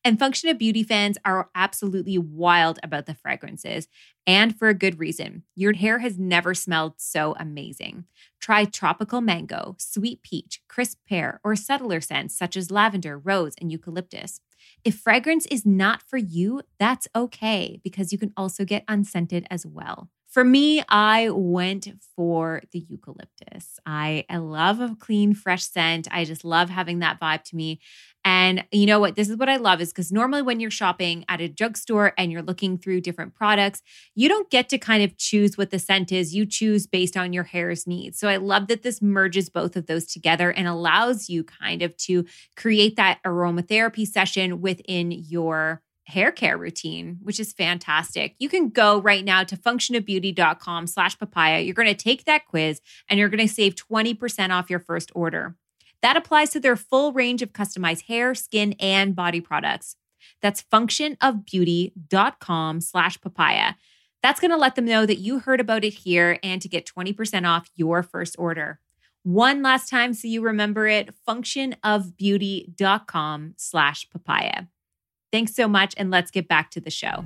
[0.03, 3.87] And Function of Beauty fans are absolutely wild about the fragrances,
[4.25, 5.43] and for a good reason.
[5.55, 8.05] Your hair has never smelled so amazing.
[8.39, 13.71] Try tropical mango, sweet peach, crisp pear, or subtler scents such as lavender, rose, and
[13.71, 14.39] eucalyptus.
[14.83, 19.65] If fragrance is not for you, that's okay because you can also get unscented as
[19.65, 20.09] well.
[20.33, 23.79] For me, I went for the eucalyptus.
[23.85, 26.07] I, I love a clean, fresh scent.
[26.09, 27.79] I just love having that vibe to me.
[28.25, 29.15] And you know what?
[29.15, 32.31] This is what I love is because normally when you're shopping at a drugstore and
[32.31, 33.81] you're looking through different products,
[34.15, 36.33] you don't get to kind of choose what the scent is.
[36.33, 38.19] You choose based on your hair's needs.
[38.19, 41.97] So I love that this merges both of those together and allows you kind of
[41.97, 48.35] to create that aromatherapy session within your hair care routine, which is fantastic.
[48.39, 51.61] You can go right now to functionofbeauty.com slash papaya.
[51.61, 55.11] You're going to take that quiz and you're going to save 20% off your first
[55.15, 55.55] order.
[56.03, 59.95] That applies to their full range of customized hair, skin, and body products.
[60.41, 63.75] That's functionofbeauty.com slash papaya.
[64.21, 66.85] That's going to let them know that you heard about it here and to get
[66.85, 68.81] 20% off your first order.
[69.23, 74.63] One last time so you remember it, functionofbeauty.com slash papaya.
[75.31, 77.23] Thanks so much, and let's get back to the show.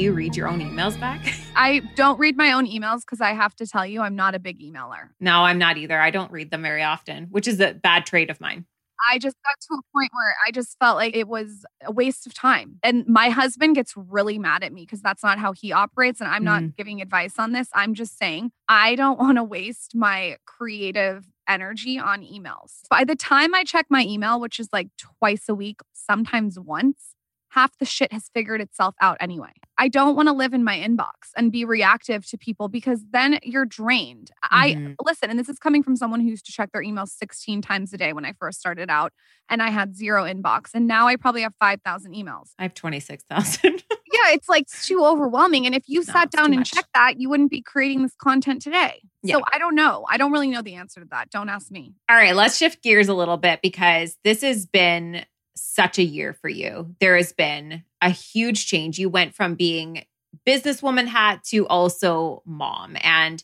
[0.00, 1.20] Do you read your own emails back?
[1.54, 4.38] I don't read my own emails because I have to tell you, I'm not a
[4.38, 5.10] big emailer.
[5.20, 6.00] No, I'm not either.
[6.00, 8.64] I don't read them very often, which is a bad trait of mine.
[9.10, 12.26] I just got to a point where I just felt like it was a waste
[12.26, 12.78] of time.
[12.82, 16.22] And my husband gets really mad at me because that's not how he operates.
[16.22, 16.74] And I'm not mm.
[16.76, 17.68] giving advice on this.
[17.74, 22.88] I'm just saying I don't want to waste my creative energy on emails.
[22.88, 27.16] By the time I check my email, which is like twice a week, sometimes once,
[27.50, 29.52] half the shit has figured itself out anyway.
[29.76, 33.38] I don't want to live in my inbox and be reactive to people because then
[33.42, 34.30] you're drained.
[34.44, 34.88] Mm-hmm.
[34.90, 37.62] I listen, and this is coming from someone who used to check their emails 16
[37.62, 39.12] times a day when I first started out,
[39.48, 40.70] and I had zero inbox.
[40.74, 42.50] And now I probably have 5,000 emails.
[42.58, 43.84] I have 26,000.
[43.90, 45.66] yeah, it's like too overwhelming.
[45.66, 46.72] And if you no, sat down and much.
[46.72, 49.02] checked that, you wouldn't be creating this content today.
[49.22, 49.36] Yeah.
[49.36, 50.06] So I don't know.
[50.08, 51.30] I don't really know the answer to that.
[51.30, 51.94] Don't ask me.
[52.08, 55.24] All right, let's shift gears a little bit because this has been
[55.56, 56.94] such a year for you.
[57.00, 58.98] There has been a huge change.
[58.98, 60.04] You went from being
[60.46, 62.96] businesswoman hat to also mom.
[63.02, 63.42] And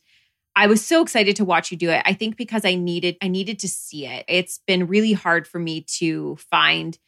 [0.54, 2.02] I was so excited to watch you do it.
[2.04, 4.24] I think because I needed I needed to see it.
[4.26, 6.98] It's been really hard for me to find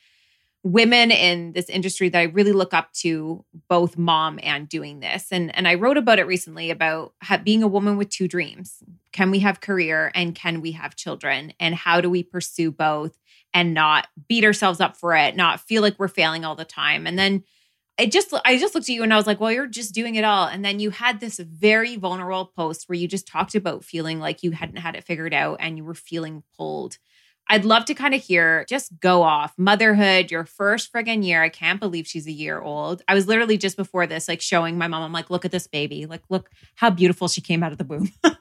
[0.65, 5.29] women in this industry that I really look up to, both mom and doing this.
[5.31, 8.83] And and I wrote about it recently about being a woman with two dreams.
[9.13, 11.55] Can we have career and can we have children?
[11.59, 13.17] And how do we pursue both
[13.55, 17.07] and not beat ourselves up for it, not feel like we're failing all the time?
[17.07, 17.45] And then
[17.99, 20.15] it just I just looked at you and I was like, well, you're just doing
[20.15, 20.47] it all.
[20.47, 24.43] And then you had this very vulnerable post where you just talked about feeling like
[24.43, 26.99] you hadn't had it figured out and you were feeling pulled
[27.49, 31.43] I'd love to kind of hear just go off motherhood, your first friggin' year.
[31.43, 33.03] I can't believe she's a year old.
[33.09, 35.67] I was literally just before this, like showing my mom, I'm like, look at this
[35.67, 36.07] baby.
[36.07, 38.11] Like, look how beautiful she came out of the womb.
[38.25, 38.35] I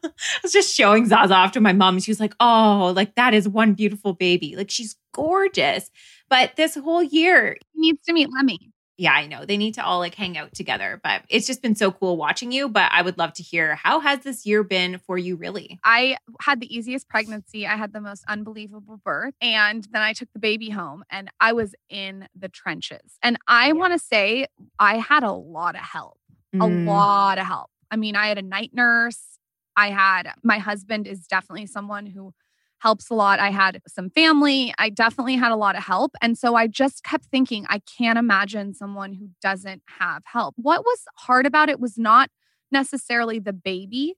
[0.44, 1.96] was just showing Zaza off to my mom.
[1.96, 4.56] And she was like, oh, like that is one beautiful baby.
[4.56, 5.90] Like she's gorgeous.
[6.30, 9.46] But this whole year, he needs to meet Lemmy yeah, I know.
[9.46, 12.52] They need to all like hang out together, but it's just been so cool watching
[12.52, 12.68] you.
[12.68, 15.80] But I would love to hear how has this year been for you, really?
[15.84, 17.68] I had the easiest pregnancy.
[17.68, 19.36] I had the most unbelievable birth.
[19.40, 23.18] And then I took the baby home and I was in the trenches.
[23.22, 23.74] And I yeah.
[23.74, 24.48] want to say
[24.80, 26.18] I had a lot of help,
[26.56, 26.62] mm.
[26.62, 27.70] a lot of help.
[27.92, 29.38] I mean, I had a night nurse.
[29.76, 32.34] I had my husband is definitely someone who
[32.80, 33.40] helps a lot.
[33.40, 34.74] I had some family.
[34.78, 36.16] I definitely had a lot of help.
[36.22, 40.56] And so I just kept thinking, I can't imagine someone who doesn't have help.
[40.58, 42.30] What was hard about it was not
[42.72, 44.16] necessarily the baby.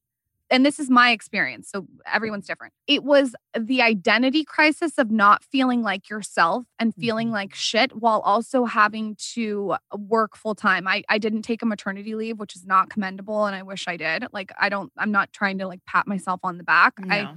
[0.52, 1.69] And this is my experience.
[1.69, 2.74] So everyone's different.
[2.88, 7.36] It was the identity crisis of not feeling like yourself and feeling mm-hmm.
[7.36, 10.88] like shit while also having to work full time.
[10.88, 13.45] I, I didn't take a maternity leave, which is not commendable.
[13.45, 14.26] And I wish I did.
[14.34, 16.95] Like, I don't, I'm not trying to like pat myself on the back.
[16.98, 17.13] No.
[17.13, 17.34] I,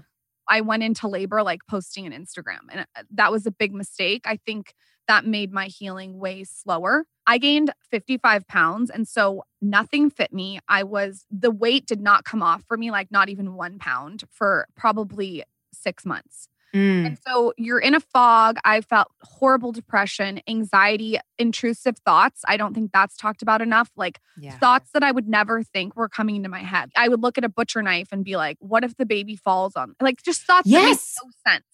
[0.48, 2.60] I went into labor like posting an Instagram.
[2.70, 4.22] And uh, that was a big mistake.
[4.24, 4.74] I think
[5.08, 7.04] that made my healing way slower.
[7.26, 8.90] I gained 55 pounds.
[8.90, 10.60] And so nothing fit me.
[10.68, 14.24] I was, the weight did not come off for me, like not even one pound
[14.30, 16.48] for probably six months.
[16.74, 17.06] Mm.
[17.06, 18.56] And so you're in a fog.
[18.64, 22.42] I felt horrible depression, anxiety, intrusive thoughts.
[22.46, 23.90] I don't think that's talked about enough.
[23.96, 24.56] Like yeah.
[24.58, 26.90] thoughts that I would never think were coming into my head.
[26.96, 29.76] I would look at a butcher knife and be like, what if the baby falls
[29.76, 29.94] on?
[30.00, 30.82] Like just thoughts yes.
[30.82, 31.64] that make no sense.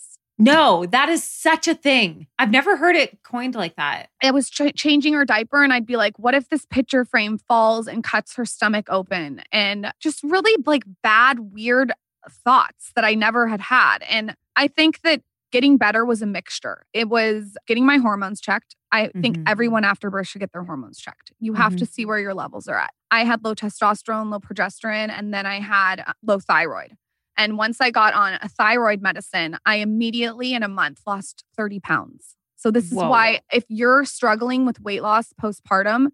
[0.41, 2.29] No, that is such a thing.
[2.39, 4.09] I've never heard it coined like that.
[4.23, 7.39] I was ch- changing her diaper and I'd be like, what if this picture frame
[7.39, 9.43] falls and cuts her stomach open?
[9.51, 11.93] And just really like bad, weird
[12.29, 13.99] thoughts that I never had had.
[14.09, 16.85] And I think that getting better was a mixture.
[16.93, 18.77] It was getting my hormones checked.
[18.93, 19.21] I mm-hmm.
[19.21, 21.33] think everyone after birth should get their hormones checked.
[21.41, 21.79] You have mm-hmm.
[21.79, 22.91] to see where your levels are at.
[23.11, 26.97] I had low testosterone, low progesterone, and then I had uh, low thyroid.
[27.37, 31.81] And once I got on a thyroid medicine, I immediately in a month lost 30
[31.81, 32.35] pounds.
[32.57, 33.09] So, this is Whoa.
[33.09, 36.09] why if you're struggling with weight loss postpartum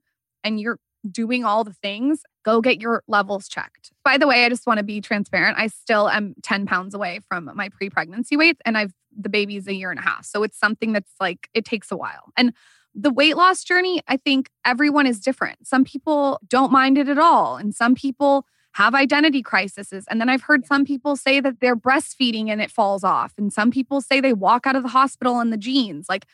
[0.45, 0.79] and you're
[1.11, 3.91] doing all the things, go get your levels checked.
[4.05, 5.59] By the way, I just want to be transparent.
[5.59, 9.69] I still am 10 pounds away from my pre pregnancy weights, and I've the baby's
[9.69, 10.25] a year and a half.
[10.25, 12.33] So it's something that's like, it takes a while.
[12.37, 12.53] And
[12.95, 15.67] the weight loss journey, I think everyone is different.
[15.67, 20.05] Some people don't mind it at all, and some people have identity crises.
[20.11, 23.33] And then I've heard some people say that they're breastfeeding and it falls off.
[23.39, 26.07] And some people say they walk out of the hospital in the jeans.
[26.09, 26.27] Like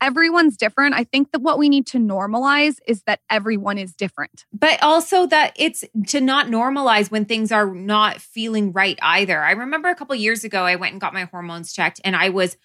[0.00, 0.94] everyone's different.
[0.94, 4.44] I think that what we need to normalize is that everyone is different.
[4.52, 9.42] But also that it's to not normalize when things are not feeling right either.
[9.42, 12.28] I remember a couple years ago I went and got my hormones checked and I
[12.30, 12.56] was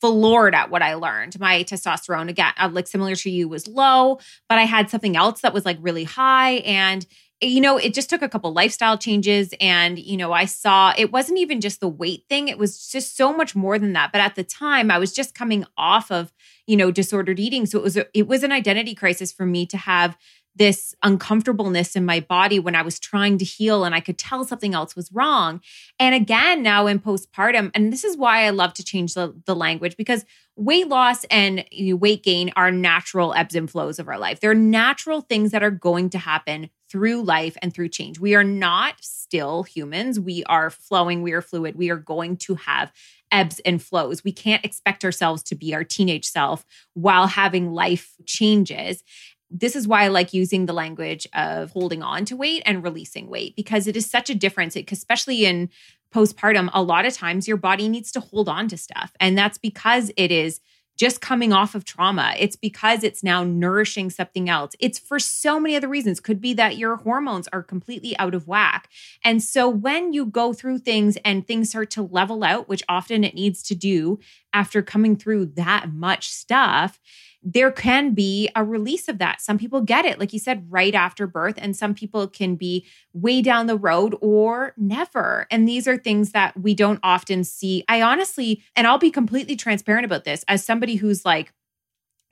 [0.00, 1.38] floored at what I learned.
[1.40, 5.40] My testosterone again, uh, like similar to you was low, but I had something else
[5.40, 7.04] that was like really high and
[7.40, 9.54] you know, it just took a couple lifestyle changes.
[9.60, 13.16] And, you know, I saw it wasn't even just the weight thing, it was just
[13.16, 14.12] so much more than that.
[14.12, 16.32] But at the time, I was just coming off of,
[16.66, 17.66] you know, disordered eating.
[17.66, 20.16] So it was, a, it was an identity crisis for me to have
[20.58, 24.44] this uncomfortableness in my body when I was trying to heal and I could tell
[24.44, 25.60] something else was wrong.
[26.00, 29.54] And again, now in postpartum, and this is why I love to change the, the
[29.54, 30.24] language because
[30.56, 34.40] weight loss and weight gain are natural ebbs and flows of our life.
[34.40, 38.18] They're natural things that are going to happen through life and through change.
[38.18, 40.18] We are not still humans.
[40.18, 41.76] We are flowing, we are fluid.
[41.76, 42.92] We are going to have
[43.30, 44.24] ebbs and flows.
[44.24, 49.02] We can't expect ourselves to be our teenage self while having life changes.
[49.50, 53.28] This is why I like using the language of holding on to weight and releasing
[53.28, 55.70] weight because it is such a difference, especially in
[56.14, 56.70] postpartum.
[56.72, 59.12] A lot of times your body needs to hold on to stuff.
[59.20, 60.60] And that's because it is
[60.98, 62.34] just coming off of trauma.
[62.38, 64.72] It's because it's now nourishing something else.
[64.80, 66.18] It's for so many other reasons.
[66.18, 68.90] Could be that your hormones are completely out of whack.
[69.24, 73.22] And so when you go through things and things start to level out, which often
[73.22, 74.18] it needs to do
[74.52, 76.98] after coming through that much stuff,
[77.42, 79.40] there can be a release of that.
[79.40, 82.84] Some people get it, like you said, right after birth, and some people can be
[83.12, 85.46] way down the road or never.
[85.50, 87.84] And these are things that we don't often see.
[87.88, 91.52] I honestly, and I'll be completely transparent about this as somebody who's like,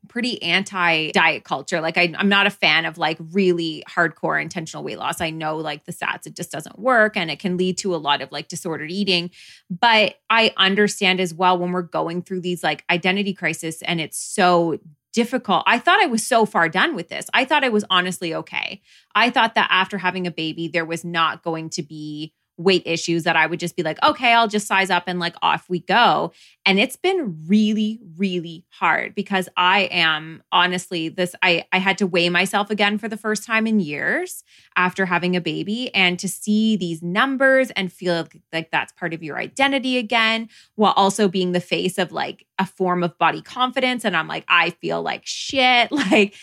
[0.08, 1.80] pretty anti diet culture.
[1.80, 5.20] Like I, am not a fan of like really hardcore intentional weight loss.
[5.20, 7.96] I know like the stats, it just doesn't work and it can lead to a
[7.96, 9.30] lot of like disordered eating.
[9.70, 14.18] But I understand as well when we're going through these like identity crisis and it's
[14.18, 14.78] so
[15.16, 15.64] difficult.
[15.66, 17.26] I thought I was so far done with this.
[17.32, 18.82] I thought I was honestly okay.
[19.14, 23.24] I thought that after having a baby, there was not going to be weight issues
[23.24, 25.80] that I would just be like, okay, I'll just size up and like off we
[25.80, 26.32] go.
[26.64, 32.06] And it's been really, really hard because I am honestly this I I had to
[32.06, 34.42] weigh myself again for the first time in years
[34.74, 39.22] after having a baby and to see these numbers and feel like that's part of
[39.22, 44.04] your identity again while also being the face of like a form of body confidence
[44.04, 46.34] and I'm like I feel like shit like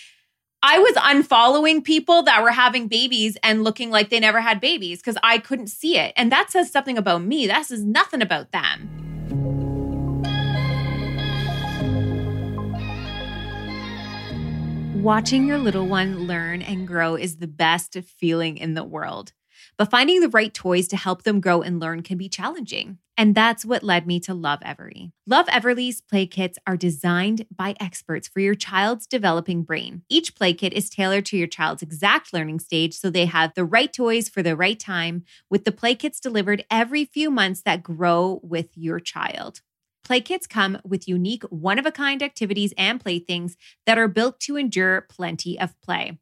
[0.66, 5.00] I was unfollowing people that were having babies and looking like they never had babies
[5.00, 6.14] because I couldn't see it.
[6.16, 7.48] And that says something about me.
[7.48, 8.90] That says nothing about them.
[15.04, 19.34] Watching your little one learn and grow is the best feeling in the world.
[19.78, 23.00] But finding the right toys to help them grow and learn can be challenging.
[23.16, 25.12] And that's what led me to Lovevery.
[25.28, 30.02] Love Everly's play kits are designed by experts for your child's developing brain.
[30.10, 33.66] Each play kit is tailored to your child's exact learning stage so they have the
[33.66, 37.84] right toys for the right time, with the play kits delivered every few months that
[37.84, 39.62] grow with your child.
[40.04, 43.56] Play kits come with unique, one of a kind activities and playthings
[43.86, 46.18] that are built to endure plenty of play.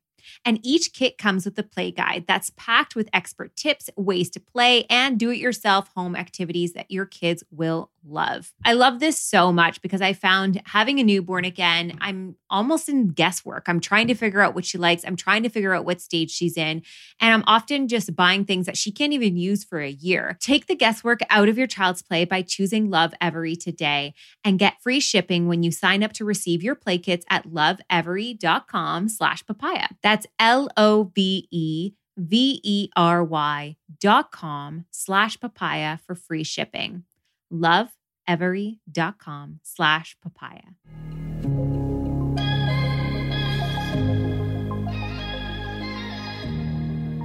[0.46, 4.40] And each kit comes with a play guide that's packed with expert tips, ways to
[4.40, 8.52] play, and do it yourself home activities that your kids will love.
[8.66, 13.10] I love this so much because I found having a newborn again, I'm almost in
[13.10, 13.66] guesswork.
[13.68, 16.32] I'm trying to figure out what she likes, I'm trying to figure out what stage
[16.32, 16.82] she's in,
[17.20, 20.38] and I'm often just buying things that she can't even use for a year.
[20.40, 25.00] Take the guesswork out of your child's play by choosing Lovevery today and get free
[25.00, 29.88] shipping when you sign up to receive your play kits at lovevery.com slash papaya.
[30.02, 37.04] That's L-O-V-E V-E-R-Y dot com slash papaya for free shipping
[37.52, 40.62] lovevery.com slash papaya.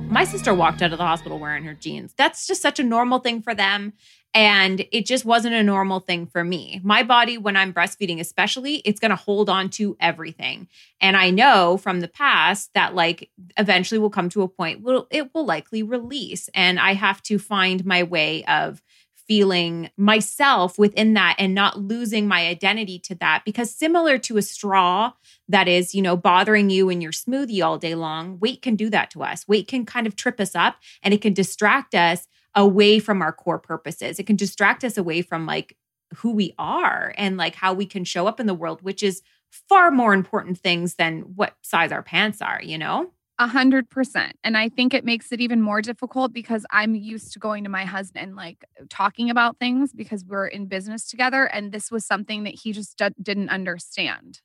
[0.09, 2.15] My sister walked out of the hospital wearing her jeans.
[2.17, 3.93] That's just such a normal thing for them.
[4.33, 6.81] And it just wasn't a normal thing for me.
[6.83, 10.69] My body, when I'm breastfeeding, especially, it's going to hold on to everything.
[11.01, 15.03] And I know from the past that, like, eventually will come to a point where
[15.11, 16.49] it will likely release.
[16.55, 18.83] And I have to find my way of
[19.29, 24.43] feeling myself within that and not losing my identity to that because similar to a
[24.43, 25.13] straw
[25.49, 28.91] that is you know bothering you in your smoothie all day long weight can do
[28.91, 29.47] that to us.
[29.49, 33.33] Weight can kind of trip us up and it can distract us away from our
[33.33, 34.19] core purposes.
[34.19, 35.77] It can distract us away from like
[36.15, 39.23] who we are and like how we can show up in the world which is
[39.51, 44.37] far more important things than what size our pants are you know a hundred percent.
[44.43, 47.71] And I think it makes it even more difficult because I'm used to going to
[47.71, 51.45] my husband and like talking about things because we're in business together.
[51.45, 54.41] And this was something that he just d- didn't understand.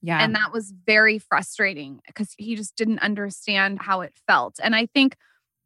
[0.00, 0.22] Yeah.
[0.22, 4.60] And that was very frustrating because he just didn't understand how it felt.
[4.62, 5.16] And I think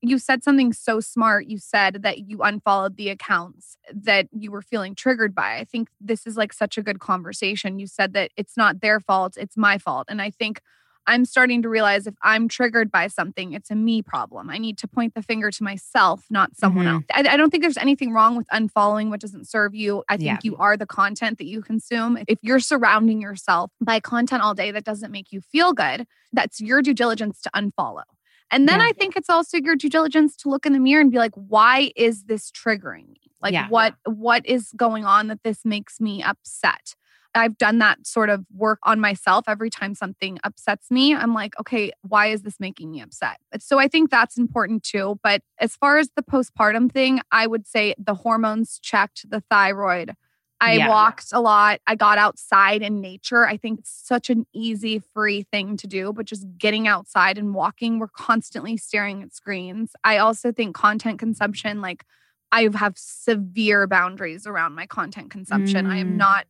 [0.01, 1.47] you said something so smart.
[1.47, 5.57] You said that you unfollowed the accounts that you were feeling triggered by.
[5.57, 7.79] I think this is like such a good conversation.
[7.79, 10.07] You said that it's not their fault, it's my fault.
[10.09, 10.63] And I think
[11.07, 14.51] I'm starting to realize if I'm triggered by something, it's a me problem.
[14.51, 16.95] I need to point the finger to myself, not someone mm-hmm.
[16.97, 17.05] else.
[17.13, 20.05] I, I, don't think there's anything wrong with unfollowing what doesn't serve you.
[20.09, 20.39] I think yeah.
[20.43, 22.19] you are the content that you consume.
[22.29, 26.61] If you're surrounding yourself by content all day that doesn't make you feel good, that's
[26.61, 28.05] your due diligence to unfollow.
[28.51, 28.87] And then yeah.
[28.87, 31.35] I think it's also your due diligence to look in the mirror and be like,
[31.35, 33.21] why is this triggering me?
[33.41, 33.69] Like yeah.
[33.69, 36.95] what what is going on that this makes me upset?
[37.35, 41.15] I've done that sort of work on myself every time something upsets me.
[41.15, 43.39] I'm like, okay, why is this making me upset?
[43.59, 45.19] So I think that's important too.
[45.23, 50.15] But as far as the postpartum thing, I would say the hormones checked, the thyroid.
[50.63, 50.89] I yeah.
[50.89, 51.81] walked a lot.
[51.87, 53.47] I got outside in nature.
[53.47, 57.55] I think it's such an easy, free thing to do, but just getting outside and
[57.55, 59.93] walking, we're constantly staring at screens.
[60.05, 62.05] I also think content consumption, like,
[62.53, 65.87] I have severe boundaries around my content consumption.
[65.87, 65.91] Mm.
[65.93, 66.17] I am mm.
[66.17, 66.47] not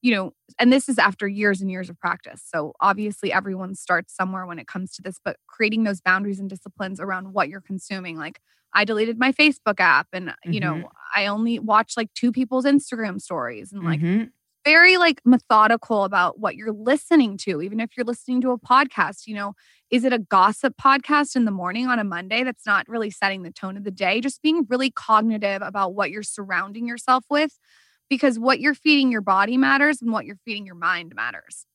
[0.00, 2.42] you know, and this is after years and years of practice.
[2.46, 6.48] So obviously everyone starts somewhere when it comes to this, but creating those boundaries and
[6.48, 8.16] disciplines around what you're consuming.
[8.16, 8.40] Like
[8.72, 10.52] I deleted my Facebook app and, mm-hmm.
[10.52, 10.86] you know, mm-hmm.
[11.16, 14.24] I only watch like two people's Instagram stories and like mm-hmm.
[14.64, 19.26] very like methodical about what you're listening to, even if you're listening to a podcast.
[19.26, 19.54] You know,
[19.90, 23.42] is it a gossip podcast in the morning on a Monday that's not really setting
[23.42, 24.20] the tone of the day?
[24.20, 27.58] Just being really cognitive about what you're surrounding yourself with
[28.08, 31.66] because what you're feeding your body matters and what you're feeding your mind matters.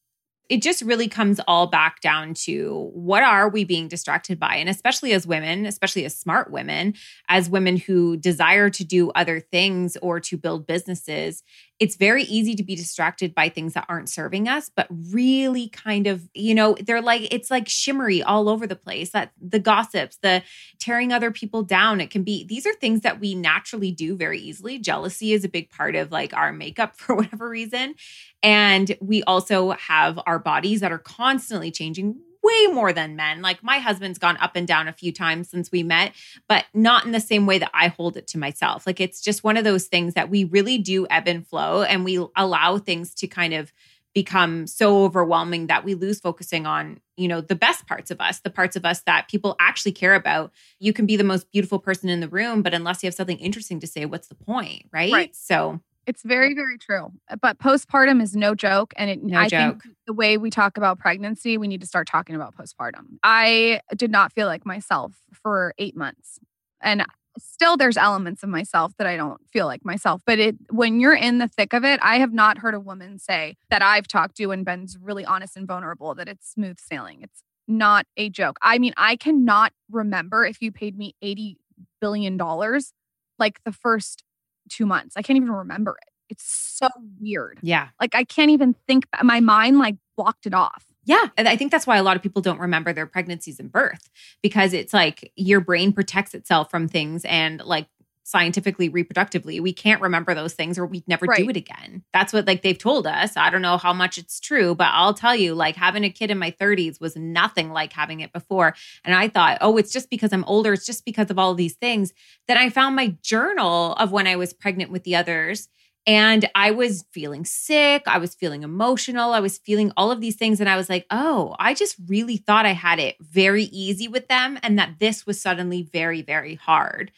[0.50, 4.58] It just really comes all back down to what are we being distracted by?
[4.58, 6.96] And especially as women especially as smart women
[7.30, 11.44] as women who desire to do other things or to build businesses
[11.84, 16.08] it's very easy to be distracted by things that aren't serving us but really kind
[16.08, 20.18] of you know they're like it's like shimmery all over the place that the gossips
[20.22, 20.42] the
[20.80, 24.40] tearing other people down it can be these are things that we naturally do very
[24.40, 24.80] easily.
[24.80, 27.96] Jealousy is a big part of like our makeup for whatever reason.
[28.42, 33.42] And we also have our bodies that are constantly changing way more than men.
[33.42, 36.14] Like my husband's gone up and down a few times since we met,
[36.48, 38.86] but not in the same way that I hold it to myself.
[38.86, 42.04] Like it's just one of those things that we really do ebb and flow and
[42.04, 43.72] we allow things to kind of
[44.14, 48.42] become so overwhelming that we lose focusing on you know the best parts of us
[48.42, 51.80] the parts of us that people actually care about you can be the most beautiful
[51.80, 54.84] person in the room but unless you have something interesting to say what's the point
[54.92, 55.36] right, right.
[55.36, 57.12] so it's very, very true.
[57.30, 58.94] Uh, but postpartum is no joke.
[58.98, 59.84] And it, no I joke.
[59.84, 63.18] think the way we talk about pregnancy, we need to start talking about postpartum.
[63.24, 66.40] I did not feel like myself for eight months.
[66.82, 67.06] And
[67.38, 70.22] still there's elements of myself that I don't feel like myself.
[70.26, 73.18] But it when you're in the thick of it, I have not heard a woman
[73.18, 77.22] say that I've talked to and been really honest and vulnerable that it's smooth sailing.
[77.22, 78.58] It's not a joke.
[78.62, 81.58] I mean, I cannot remember if you paid me 80
[82.02, 82.94] billion dollars
[83.40, 84.24] like the first
[84.70, 85.16] two months.
[85.18, 86.10] I can't even remember it.
[86.30, 86.88] It's so
[87.20, 87.60] weird.
[87.62, 87.90] Yeah.
[88.00, 90.86] Like I can't even think, my mind like blocked it off.
[91.06, 91.28] Yeah.
[91.38, 94.10] And I think that's why a lot of people don't remember their pregnancies and birth
[94.42, 97.88] because it's like your brain protects itself from things and like
[98.34, 101.38] scientifically reproductively we can't remember those things or we'd never right.
[101.38, 104.40] do it again that's what like they've told us i don't know how much it's
[104.40, 107.94] true but i'll tell you like having a kid in my 30s was nothing like
[107.94, 108.74] having it before
[109.06, 111.58] and i thought oh it's just because i'm older it's just because of all of
[111.58, 112.12] these things
[112.48, 115.70] then i found my journal of when i was pregnant with the others
[116.06, 118.04] and I was feeling sick.
[118.08, 119.32] I was feeling emotional.
[119.32, 120.60] I was feeling all of these things.
[120.60, 124.28] And I was like, oh, I just really thought I had it very easy with
[124.28, 127.12] them and that this was suddenly very, very hard.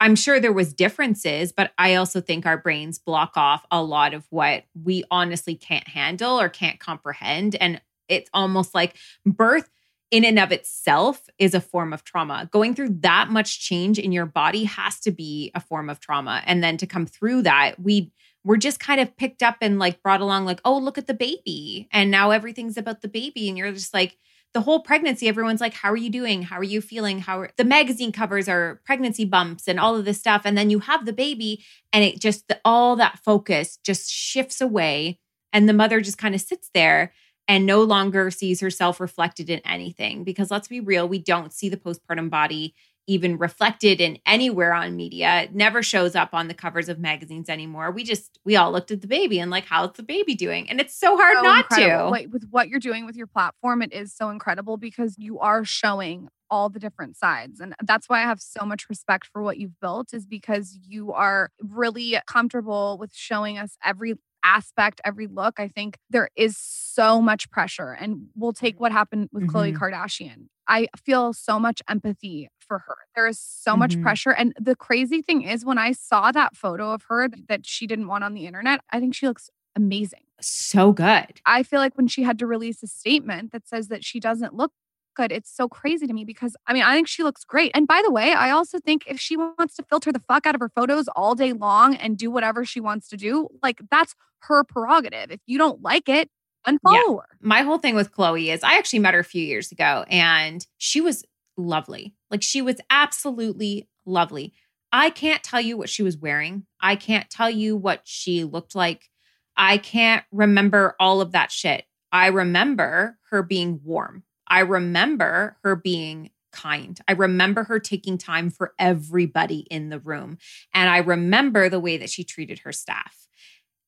[0.00, 4.14] I'm sure there was differences, but I also think our brains block off a lot
[4.14, 7.54] of what we honestly can't handle or can't comprehend.
[7.56, 8.96] And it's almost like
[9.26, 9.68] birth
[10.10, 12.48] in and of itself is a form of trauma.
[12.50, 16.42] Going through that much change in your body has to be a form of trauma.
[16.46, 18.10] And then to come through that, we
[18.42, 21.14] we're just kind of picked up and like brought along like, "Oh, look at the
[21.14, 24.16] baby." And now everything's about the baby and you're just like
[24.52, 26.42] the whole pregnancy, everyone's like, How are you doing?
[26.42, 27.20] How are you feeling?
[27.20, 30.42] How are the magazine covers are pregnancy bumps and all of this stuff.
[30.44, 34.60] And then you have the baby, and it just the, all that focus just shifts
[34.60, 35.18] away.
[35.52, 37.12] And the mother just kind of sits there
[37.48, 40.22] and no longer sees herself reflected in anything.
[40.22, 42.74] Because let's be real, we don't see the postpartum body
[43.10, 45.42] even reflected in anywhere on media.
[45.42, 47.90] It never shows up on the covers of magazines anymore.
[47.90, 50.70] We just we all looked at the baby and like, how's the baby doing?
[50.70, 52.04] And it's so hard so not incredible.
[52.04, 52.10] to.
[52.10, 55.64] Like with what you're doing with your platform, it is so incredible because you are
[55.64, 57.58] showing all the different sides.
[57.58, 61.12] And that's why I have so much respect for what you've built, is because you
[61.12, 65.58] are really comfortable with showing us every aspect, every look.
[65.58, 67.90] I think there is so much pressure.
[67.90, 69.56] And we'll take what happened with mm-hmm.
[69.56, 70.46] Khloe Kardashian.
[70.68, 72.96] I feel so much empathy for her.
[73.16, 73.80] There is so mm-hmm.
[73.80, 74.30] much pressure.
[74.30, 78.06] And the crazy thing is, when I saw that photo of her that she didn't
[78.06, 80.20] want on the internet, I think she looks amazing.
[80.40, 81.40] So good.
[81.44, 84.54] I feel like when she had to release a statement that says that she doesn't
[84.54, 84.70] look
[85.16, 87.72] good, it's so crazy to me because I mean, I think she looks great.
[87.74, 90.54] And by the way, I also think if she wants to filter the fuck out
[90.54, 94.14] of her photos all day long and do whatever she wants to do, like that's
[94.42, 95.32] her prerogative.
[95.32, 96.30] If you don't like it,
[96.66, 97.14] unfollow yeah.
[97.16, 97.38] her.
[97.40, 100.64] My whole thing with Khloe is I actually met her a few years ago and
[100.78, 101.24] she was
[101.56, 102.14] lovely.
[102.30, 104.52] Like she was absolutely lovely.
[104.92, 106.66] I can't tell you what she was wearing.
[106.80, 109.10] I can't tell you what she looked like.
[109.56, 111.84] I can't remember all of that shit.
[112.12, 114.24] I remember her being warm.
[114.46, 116.98] I remember her being kind.
[117.06, 120.38] I remember her taking time for everybody in the room.
[120.74, 123.28] And I remember the way that she treated her staff.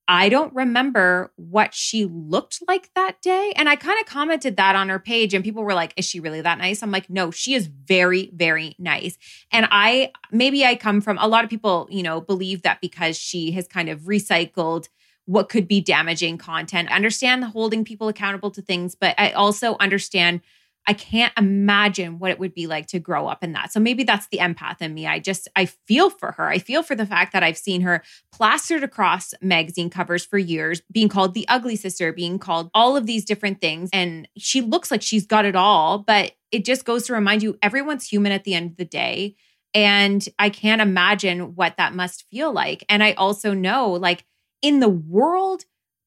[0.09, 3.53] I don't remember what she looked like that day.
[3.57, 6.21] And I kind of commented that on her page, and people were like, Is she
[6.21, 6.83] really that nice?
[6.83, 9.17] I'm like, No, she is very, very nice.
[9.51, 13.17] And I maybe I come from a lot of people, you know, believe that because
[13.17, 14.89] she has kind of recycled
[15.27, 16.91] what could be damaging content.
[16.91, 20.41] I understand the holding people accountable to things, but I also understand
[20.87, 23.73] I can't imagine what it would be like to grow up in that.
[23.73, 25.07] So maybe that's the empath in me.
[25.07, 26.49] I just, I feel for her.
[26.49, 28.03] I feel for the fact that I've seen her
[28.33, 33.07] plastered across magazine covers for years, being called the ugly sister, being called all of
[33.07, 33.91] these different things.
[33.93, 37.57] And she looks like she's got it all, but it just goes to remind you
[37.63, 39.37] everyone's human at the end of the day.
[39.75, 42.85] And I can't imagine what that must feel like.
[42.89, 44.25] And I also know, like,
[44.61, 45.65] in the world,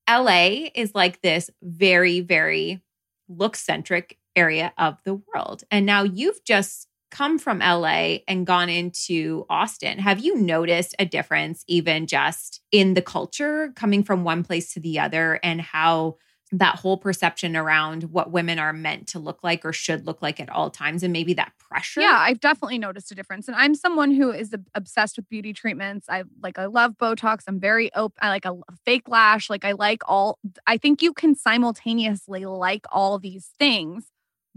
[0.09, 2.81] LA is like this very, very
[3.27, 5.63] look centric area of the world.
[5.71, 9.99] And now you've just come from LA and gone into Austin.
[9.99, 14.79] Have you noticed a difference, even just in the culture coming from one place to
[14.79, 16.17] the other, and how
[16.51, 20.39] that whole perception around what women are meant to look like or should look like
[20.39, 22.01] at all times and maybe that pressure?
[22.01, 23.47] Yeah i've definitely noticed a difference.
[23.47, 26.07] And i'm someone who is obsessed with beauty treatments.
[26.09, 27.43] I like i love botox.
[27.47, 28.55] I'm very open i like a
[28.85, 29.49] fake lash.
[29.49, 34.05] Like i like all i think you can simultaneously like all these things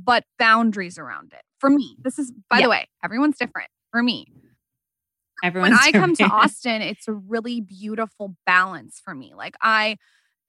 [0.03, 2.63] but boundaries around it for me this is by yeah.
[2.65, 4.27] the way everyone's different for me
[5.43, 9.35] Everyone's when I come to Austin, it's a really beautiful balance for me.
[9.37, 9.97] Like I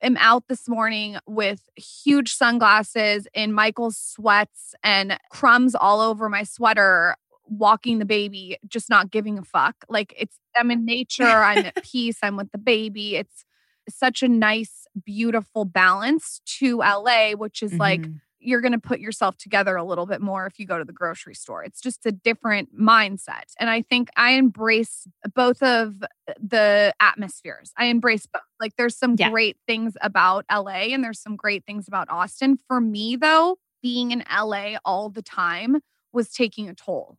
[0.02, 6.42] am out this morning with huge sunglasses in Michael's sweats and crumbs all over my
[6.42, 9.76] sweater, walking the baby, just not giving a fuck.
[9.88, 13.16] Like it's, I'm in nature, I'm at peace, I'm with the baby.
[13.16, 13.44] It's
[13.88, 17.80] such a nice, beautiful balance to LA, which is mm-hmm.
[17.80, 18.06] like,
[18.40, 20.92] you're going to put yourself together a little bit more if you go to the
[20.92, 21.62] grocery store.
[21.62, 23.52] It's just a different mindset.
[23.58, 26.02] And I think I embrace both of
[26.40, 27.72] the atmospheres.
[27.76, 28.42] I embrace both.
[28.58, 29.30] Like there's some yeah.
[29.30, 32.58] great things about LA and there's some great things about Austin.
[32.66, 35.80] For me though, being in LA all the time
[36.12, 37.18] was taking a toll.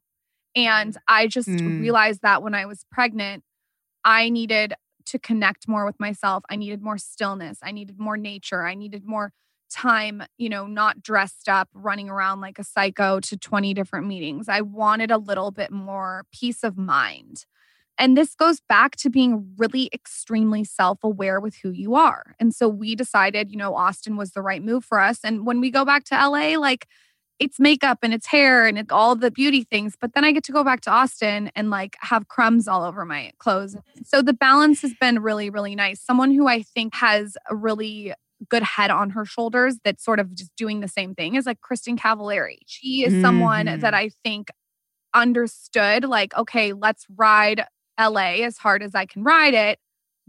[0.55, 1.79] And I just mm.
[1.79, 3.43] realized that when I was pregnant,
[4.03, 4.73] I needed
[5.05, 6.43] to connect more with myself.
[6.49, 7.59] I needed more stillness.
[7.63, 8.65] I needed more nature.
[8.65, 9.33] I needed more
[9.71, 14.49] time, you know, not dressed up, running around like a psycho to 20 different meetings.
[14.49, 17.45] I wanted a little bit more peace of mind.
[17.97, 22.35] And this goes back to being really extremely self aware with who you are.
[22.39, 25.19] And so we decided, you know, Austin was the right move for us.
[25.23, 26.87] And when we go back to LA, like,
[27.41, 29.95] it's makeup and it's hair and it's all the beauty things.
[29.99, 33.03] But then I get to go back to Austin and like have crumbs all over
[33.03, 33.75] my clothes.
[34.05, 35.99] So the balance has been really, really nice.
[35.99, 38.13] Someone who I think has a really
[38.49, 41.59] good head on her shoulders that's sort of just doing the same thing is like
[41.61, 42.57] Kristin Cavallari.
[42.65, 43.21] She is mm-hmm.
[43.21, 43.95] someone that mm-hmm.
[43.95, 44.49] I think
[45.13, 47.65] understood like, okay, let's ride
[47.99, 49.79] LA as hard as I can ride it,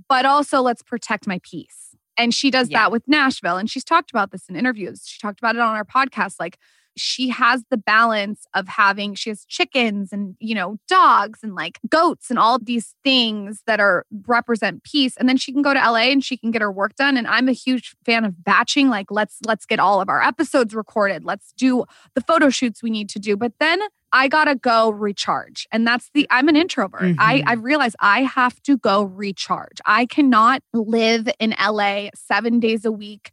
[0.09, 1.95] but also let's protect my peace.
[2.19, 2.81] And she does yeah.
[2.81, 3.57] that with Nashville.
[3.57, 5.03] And she's talked about this in interviews.
[5.07, 6.35] She talked about it on our podcast.
[6.39, 6.59] Like,
[6.97, 11.79] she has the balance of having she has chickens and you know dogs and like
[11.89, 15.81] goats and all these things that are represent peace and then she can go to
[15.81, 18.89] LA and she can get her work done and I'm a huge fan of batching
[18.89, 21.85] like let's let's get all of our episodes recorded let's do
[22.15, 23.81] the photo shoots we need to do but then
[24.13, 25.67] I gotta go recharge.
[25.73, 27.01] And that's the I'm an introvert.
[27.01, 27.21] Mm-hmm.
[27.21, 29.79] I, I realize I have to go recharge.
[29.87, 33.33] I cannot live in LA seven days a week,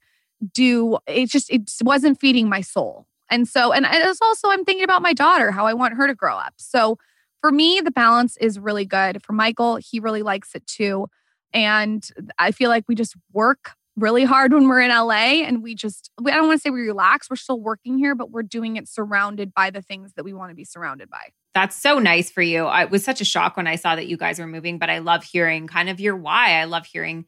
[0.53, 3.05] do it just it wasn't feeding my soul.
[3.29, 6.15] And so, and it's also, I'm thinking about my daughter, how I want her to
[6.15, 6.53] grow up.
[6.57, 6.97] So
[7.41, 9.23] for me, the balance is really good.
[9.23, 11.07] For Michael, he really likes it too.
[11.53, 12.07] And
[12.37, 16.09] I feel like we just work really hard when we're in LA and we just,
[16.19, 17.29] I don't want to say we relax.
[17.29, 20.51] We're still working here, but we're doing it surrounded by the things that we want
[20.51, 21.29] to be surrounded by.
[21.53, 22.65] That's so nice for you.
[22.65, 24.89] I, it was such a shock when I saw that you guys were moving, but
[24.89, 26.59] I love hearing kind of your why.
[26.59, 27.25] I love hearing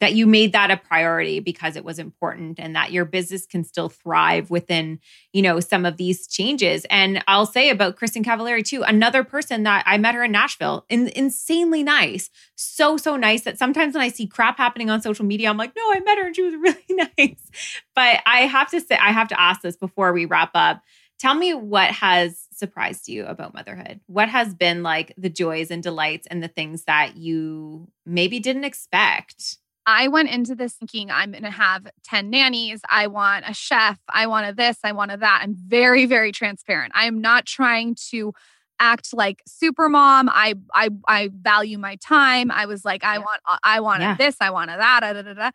[0.00, 3.64] that you made that a priority because it was important and that your business can
[3.64, 4.98] still thrive within
[5.32, 6.84] you know some of these changes.
[6.90, 10.84] And i'll say about kristin cavallari too another person that i met her in nashville
[10.88, 12.30] in, insanely nice.
[12.56, 15.74] So so nice that sometimes when i see crap happening on social media i'm like
[15.76, 17.50] no i met her and she was really nice.
[17.94, 20.82] But i have to say i have to ask this before we wrap up.
[21.18, 24.00] Tell me what has surprised you about motherhood.
[24.06, 28.64] What has been like the joys and delights and the things that you maybe didn't
[28.64, 32.80] expect I went into this thinking I'm going to have 10 nannies.
[32.88, 33.98] I want a chef.
[34.08, 34.78] I want a this.
[34.82, 35.40] I want a that.
[35.42, 36.92] I'm very, very transparent.
[36.94, 38.32] I am not trying to
[38.80, 40.28] act like super mom.
[40.28, 42.50] I I I value my time.
[42.50, 44.16] I was like, I want uh, I want yeah.
[44.16, 44.36] this.
[44.40, 45.00] I want a that.
[45.00, 45.50] Da, da, da,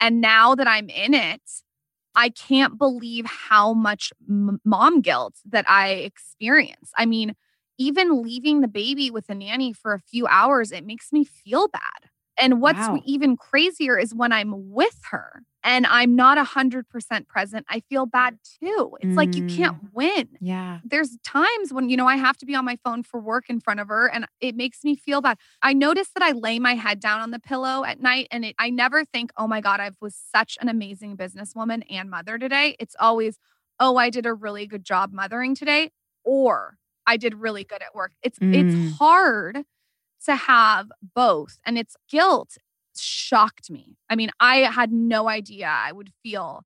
[0.00, 1.42] and now that I'm in it,
[2.14, 6.90] I can't believe how much m- mom guilt that I experience.
[6.96, 7.34] I mean,
[7.78, 11.68] even leaving the baby with a nanny for a few hours, it makes me feel
[11.68, 12.10] bad.
[12.38, 13.00] And what's wow.
[13.04, 16.84] even crazier is when I'm with her and I'm not 100%
[17.26, 18.96] present, I feel bad too.
[19.00, 19.16] It's mm.
[19.16, 19.88] like you can't mm.
[19.92, 20.28] win.
[20.40, 20.78] Yeah.
[20.84, 23.60] There's times when, you know, I have to be on my phone for work in
[23.60, 25.38] front of her and it makes me feel bad.
[25.62, 28.54] I notice that I lay my head down on the pillow at night and it,
[28.58, 32.76] I never think, oh my God, I was such an amazing businesswoman and mother today.
[32.78, 33.38] It's always,
[33.80, 35.90] oh, I did a really good job mothering today,
[36.24, 36.76] or
[37.06, 38.12] I did really good at work.
[38.22, 38.54] It's Mm.
[38.54, 39.64] it's hard
[40.26, 41.58] to have both.
[41.66, 42.56] And it's guilt
[42.96, 43.96] shocked me.
[44.10, 46.62] I mean, I had no idea I would feel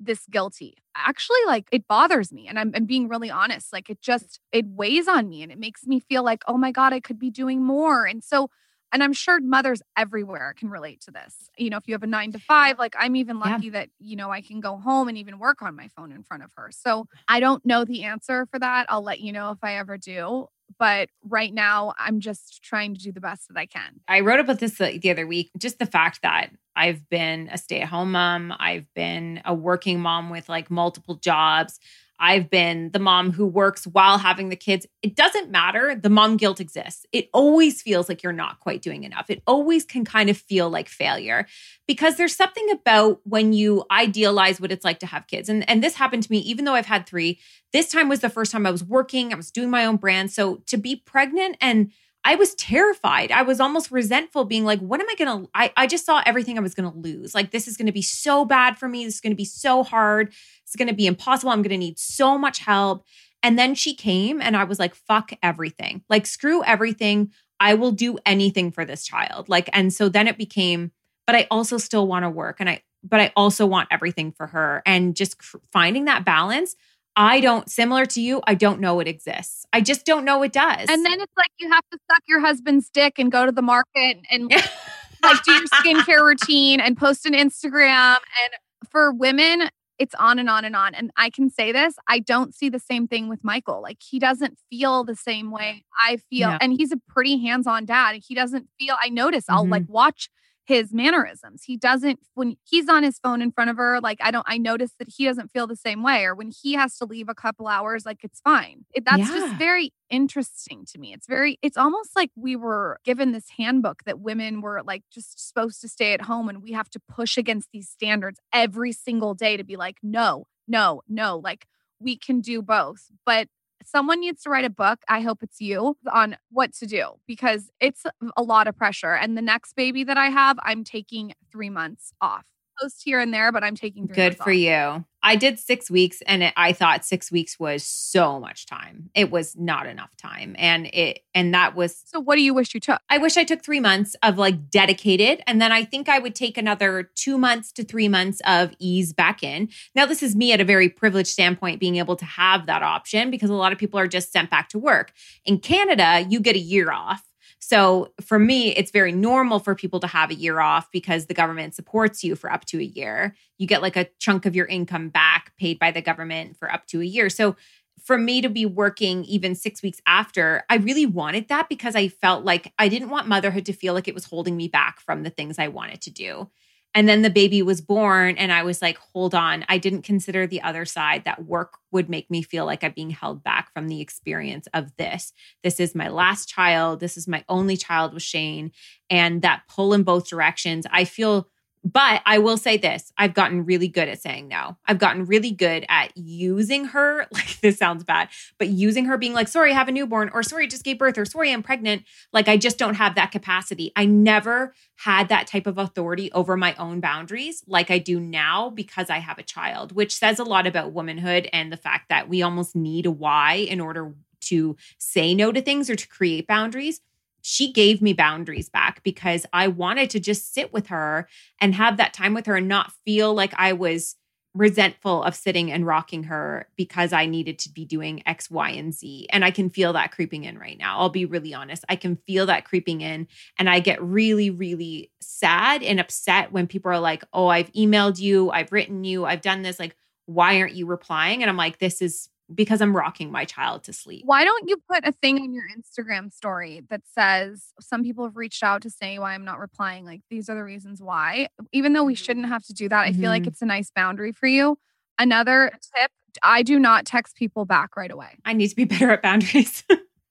[0.00, 0.74] this guilty.
[0.96, 2.48] Actually, like it bothers me.
[2.48, 3.72] And I'm, I'm being really honest.
[3.72, 6.72] Like it just, it weighs on me and it makes me feel like, oh my
[6.72, 8.04] God, I could be doing more.
[8.06, 8.50] And so,
[8.92, 11.48] and I'm sure mothers everywhere can relate to this.
[11.58, 13.56] You know, if you have a nine to five, like I'm even Yeah.
[13.56, 16.22] lucky that, you know, I can go home and even work on my phone in
[16.22, 16.70] front of her.
[16.72, 18.86] So I don't know the answer for that.
[18.88, 20.46] I'll let you know if I ever do.
[20.78, 24.00] But right now, I'm just trying to do the best that I can.
[24.08, 25.50] I wrote about this the the other week.
[25.58, 30.00] Just the fact that I've been a stay at home mom, I've been a working
[30.00, 31.78] mom with like multiple jobs.
[32.24, 34.86] I've been the mom who works while having the kids.
[35.02, 35.94] It doesn't matter.
[35.94, 37.04] The mom guilt exists.
[37.12, 39.28] It always feels like you're not quite doing enough.
[39.28, 41.46] It always can kind of feel like failure
[41.86, 45.50] because there's something about when you idealize what it's like to have kids.
[45.50, 47.38] And, and this happened to me, even though I've had three.
[47.74, 50.32] This time was the first time I was working, I was doing my own brand.
[50.32, 51.92] So to be pregnant and
[52.26, 53.30] I was terrified.
[53.30, 55.46] I was almost resentful, being like, what am I gonna?
[55.54, 57.34] I, I just saw everything I was gonna lose.
[57.34, 59.04] Like, this is gonna be so bad for me.
[59.04, 60.32] This is gonna be so hard.
[60.74, 61.52] It's gonna be impossible.
[61.52, 63.04] I'm gonna need so much help.
[63.44, 66.02] And then she came and I was like, fuck everything.
[66.08, 67.30] Like, screw everything.
[67.60, 69.48] I will do anything for this child.
[69.48, 70.90] Like, and so then it became,
[71.28, 74.82] but I also still wanna work and I, but I also want everything for her.
[74.84, 76.74] And just cr- finding that balance.
[77.14, 79.64] I don't, similar to you, I don't know it exists.
[79.72, 80.88] I just don't know it does.
[80.88, 83.62] And then it's like you have to suck your husband's dick and go to the
[83.62, 84.50] market and
[85.22, 88.16] like do your skincare routine and post an Instagram.
[88.16, 88.54] And
[88.90, 89.70] for women,
[90.04, 90.94] it's on and on and on.
[90.94, 93.80] And I can say this I don't see the same thing with Michael.
[93.82, 96.50] Like he doesn't feel the same way I feel.
[96.50, 96.58] No.
[96.60, 98.20] And he's a pretty hands on dad.
[98.28, 99.70] He doesn't feel, I notice, I'll Mhm.
[99.76, 100.28] like watch
[100.66, 101.62] his mannerisms.
[101.64, 104.58] He doesn't when he's on his phone in front of her, like I don't I
[104.58, 107.34] notice that he doesn't feel the same way or when he has to leave a
[107.34, 108.84] couple hours like it's fine.
[108.92, 111.12] It, that's just very interesting to me.
[111.12, 115.46] It's very it's almost like we were given this handbook that women were like just
[115.46, 119.34] supposed to stay at home and we have to push against these standards every single
[119.34, 121.66] day to be like no, no, no, like
[122.00, 123.10] we can do both.
[123.26, 123.48] But
[123.84, 125.00] someone needs to write a book.
[125.08, 128.04] I hope it's you on what to do because it's
[128.36, 129.14] a lot of pressure.
[129.14, 132.44] And the next baby that I have, I'm taking three months off.
[132.80, 134.56] Post here and there, but I'm taking three Good for off.
[134.56, 135.04] you.
[135.22, 139.08] I did six weeks and it, I thought six weeks was so much time.
[139.14, 140.54] It was not enough time.
[140.58, 143.00] And it, and that was, So what do you wish you took?
[143.08, 145.42] I wish I took three months of like dedicated.
[145.46, 149.14] And then I think I would take another two months to three months of ease
[149.14, 149.70] back in.
[149.94, 153.30] Now, this is me at a very privileged standpoint being able to have that option
[153.30, 155.12] because a lot of people are just sent back to work.
[155.46, 157.22] In Canada, you get a year off.
[157.66, 161.32] So for me, it's very normal for people to have a year off because the
[161.32, 163.34] government supports you for up to a year.
[163.56, 166.86] You get like a chunk of your income back paid by the government for up
[166.88, 167.30] to a year.
[167.30, 167.56] So
[168.04, 172.08] for me to be working even six weeks after, I really wanted that because I
[172.08, 175.22] felt like I didn't want motherhood to feel like it was holding me back from
[175.22, 176.50] the things I wanted to do.
[176.94, 179.64] And then the baby was born, and I was like, hold on.
[179.68, 183.10] I didn't consider the other side that work would make me feel like I'm being
[183.10, 185.32] held back from the experience of this.
[185.64, 187.00] This is my last child.
[187.00, 188.70] This is my only child with Shane.
[189.10, 190.86] And that pull in both directions.
[190.90, 191.48] I feel
[191.84, 194.76] but I will say this I've gotten really good at saying no.
[194.86, 197.26] I've gotten really good at using her.
[197.34, 198.28] Like, this sounds bad,
[198.58, 200.98] but using her being like, sorry, I have a newborn, or sorry, I just gave
[200.98, 202.04] birth, or sorry, I'm pregnant.
[202.32, 203.92] Like, I just don't have that capacity.
[203.96, 208.70] I never had that type of authority over my own boundaries like I do now
[208.70, 212.28] because I have a child, which says a lot about womanhood and the fact that
[212.28, 216.46] we almost need a why in order to say no to things or to create
[216.46, 217.00] boundaries
[217.46, 221.28] she gave me boundaries back because I wanted to just sit with her
[221.60, 224.16] and have that time with her and not feel like I was
[224.54, 228.94] resentful of sitting and rocking her because I needed to be doing X, Y, and
[228.94, 229.26] Z.
[229.30, 230.98] And I can feel that creeping in right now.
[230.98, 231.84] I'll be really honest.
[231.86, 233.28] I can feel that creeping in.
[233.58, 238.18] And I get really, really sad and upset when people are like, oh, I've emailed
[238.18, 239.78] you, I've written you, I've done this.
[239.78, 241.42] Like, why aren't you replying?
[241.42, 244.22] And I'm like, this is because I'm rocking my child to sleep.
[244.26, 248.36] Why don't you put a thing on your Instagram story that says some people have
[248.36, 250.04] reached out to say why I'm not replying?
[250.04, 251.48] Like, these are the reasons why.
[251.72, 253.48] Even though we shouldn't have to do that, I feel like Mhm.
[253.48, 254.76] it's a nice boundary for you.
[255.18, 256.10] Another tip
[256.42, 258.36] I do not text people back right away.
[258.44, 259.84] I need to be better at boundaries.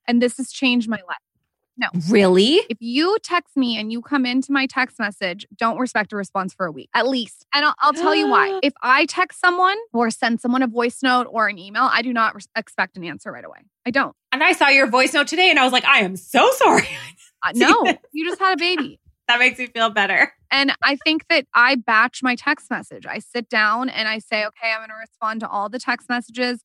[0.07, 1.17] And this has changed my life.
[2.09, 2.61] Really?
[2.69, 6.53] If you text me and you come into my text message, don't respect a response
[6.53, 7.45] for a week at least.
[7.53, 8.59] And I'll, I'll tell you why.
[8.63, 12.13] If I text someone or send someone a voice note or an email, I do
[12.13, 13.59] not res- expect an answer right away.
[13.85, 14.15] I don't.
[14.31, 16.87] And I saw your voice note today and I was like, I am so sorry.
[17.43, 17.97] Uh, no, this?
[18.13, 18.99] you just had a baby.
[19.27, 20.33] that makes me feel better.
[20.51, 23.05] And I think that I batch my text message.
[23.05, 26.09] I sit down and I say, okay, I'm going to respond to all the text
[26.09, 26.63] messages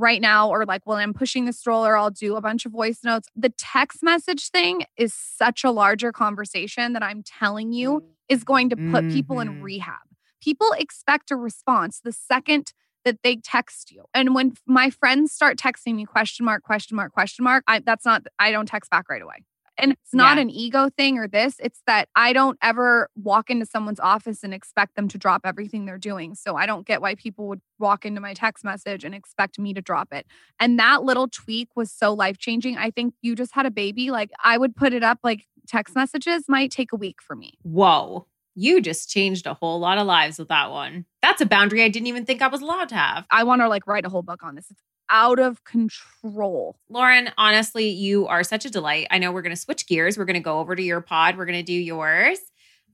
[0.00, 3.00] right now, or like when I'm pushing the stroller, I'll do a bunch of voice
[3.04, 3.28] notes.
[3.36, 8.70] The text message thing is such a larger conversation that I'm telling you is going
[8.70, 9.12] to put mm-hmm.
[9.12, 9.62] people in mm-hmm.
[9.62, 10.00] rehab.
[10.42, 12.72] People expect a response the second
[13.04, 14.04] that they text you.
[14.14, 18.04] And when my friends start texting me question mark, question mark, question mark, I, that's
[18.04, 19.44] not, I don't text back right away.
[19.80, 20.42] And it's not yeah.
[20.42, 24.52] an ego thing or this, it's that I don't ever walk into someone's office and
[24.52, 26.34] expect them to drop everything they're doing.
[26.34, 29.74] So I don't get why people would walk into my text message and expect me
[29.74, 30.26] to drop it.
[30.58, 32.76] And that little tweak was so life changing.
[32.76, 34.10] I think you just had a baby.
[34.10, 37.54] Like I would put it up like text messages might take a week for me.
[37.62, 38.26] Whoa.
[38.54, 41.06] You just changed a whole lot of lives with that one.
[41.22, 43.24] That's a boundary I didn't even think I was allowed to have.
[43.30, 44.70] I want to like write a whole book on this.
[44.70, 46.76] It's out of control.
[46.90, 49.08] Lauryn, honestly, you are such a delight.
[49.10, 50.16] I know we're going to switch gears.
[50.16, 51.36] We're going to go over to your pod.
[51.36, 52.38] We're going to do yours.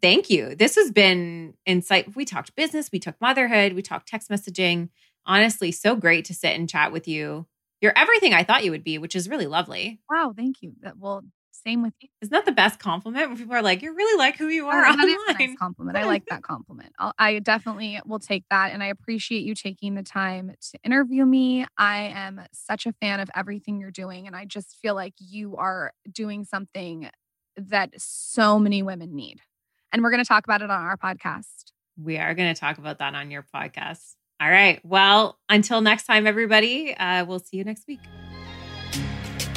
[0.03, 0.55] Thank you.
[0.55, 2.15] This has been insight.
[2.17, 4.91] We talked business, we talked motherhood, we talked text messaging.
[5.25, 7.47] Honestly, so great to sit and chat with you.
[7.81, 10.01] You're everything I thought you would be, which is really lovely.
[10.11, 10.75] Wow, thank you.
[10.99, 11.23] Well,
[11.67, 12.09] same with you.
[12.23, 14.87] Isn't that the best compliment when people are like, "You really like who you are"?
[14.87, 15.97] Oh, that is a nice compliment.
[15.97, 16.93] I like that compliment.
[16.99, 21.25] I'll, I definitely will take that, and I appreciate you taking the time to interview
[21.25, 21.67] me.
[21.77, 25.57] I am such a fan of everything you're doing, and I just feel like you
[25.57, 27.11] are doing something
[27.57, 29.41] that so many women need.
[29.93, 31.73] And we're going to talk about it on our podcast.
[31.97, 34.15] We are going to talk about that on your podcast.
[34.41, 34.81] All right.
[34.85, 38.01] Well, until next time, everybody, uh, we'll see you next week.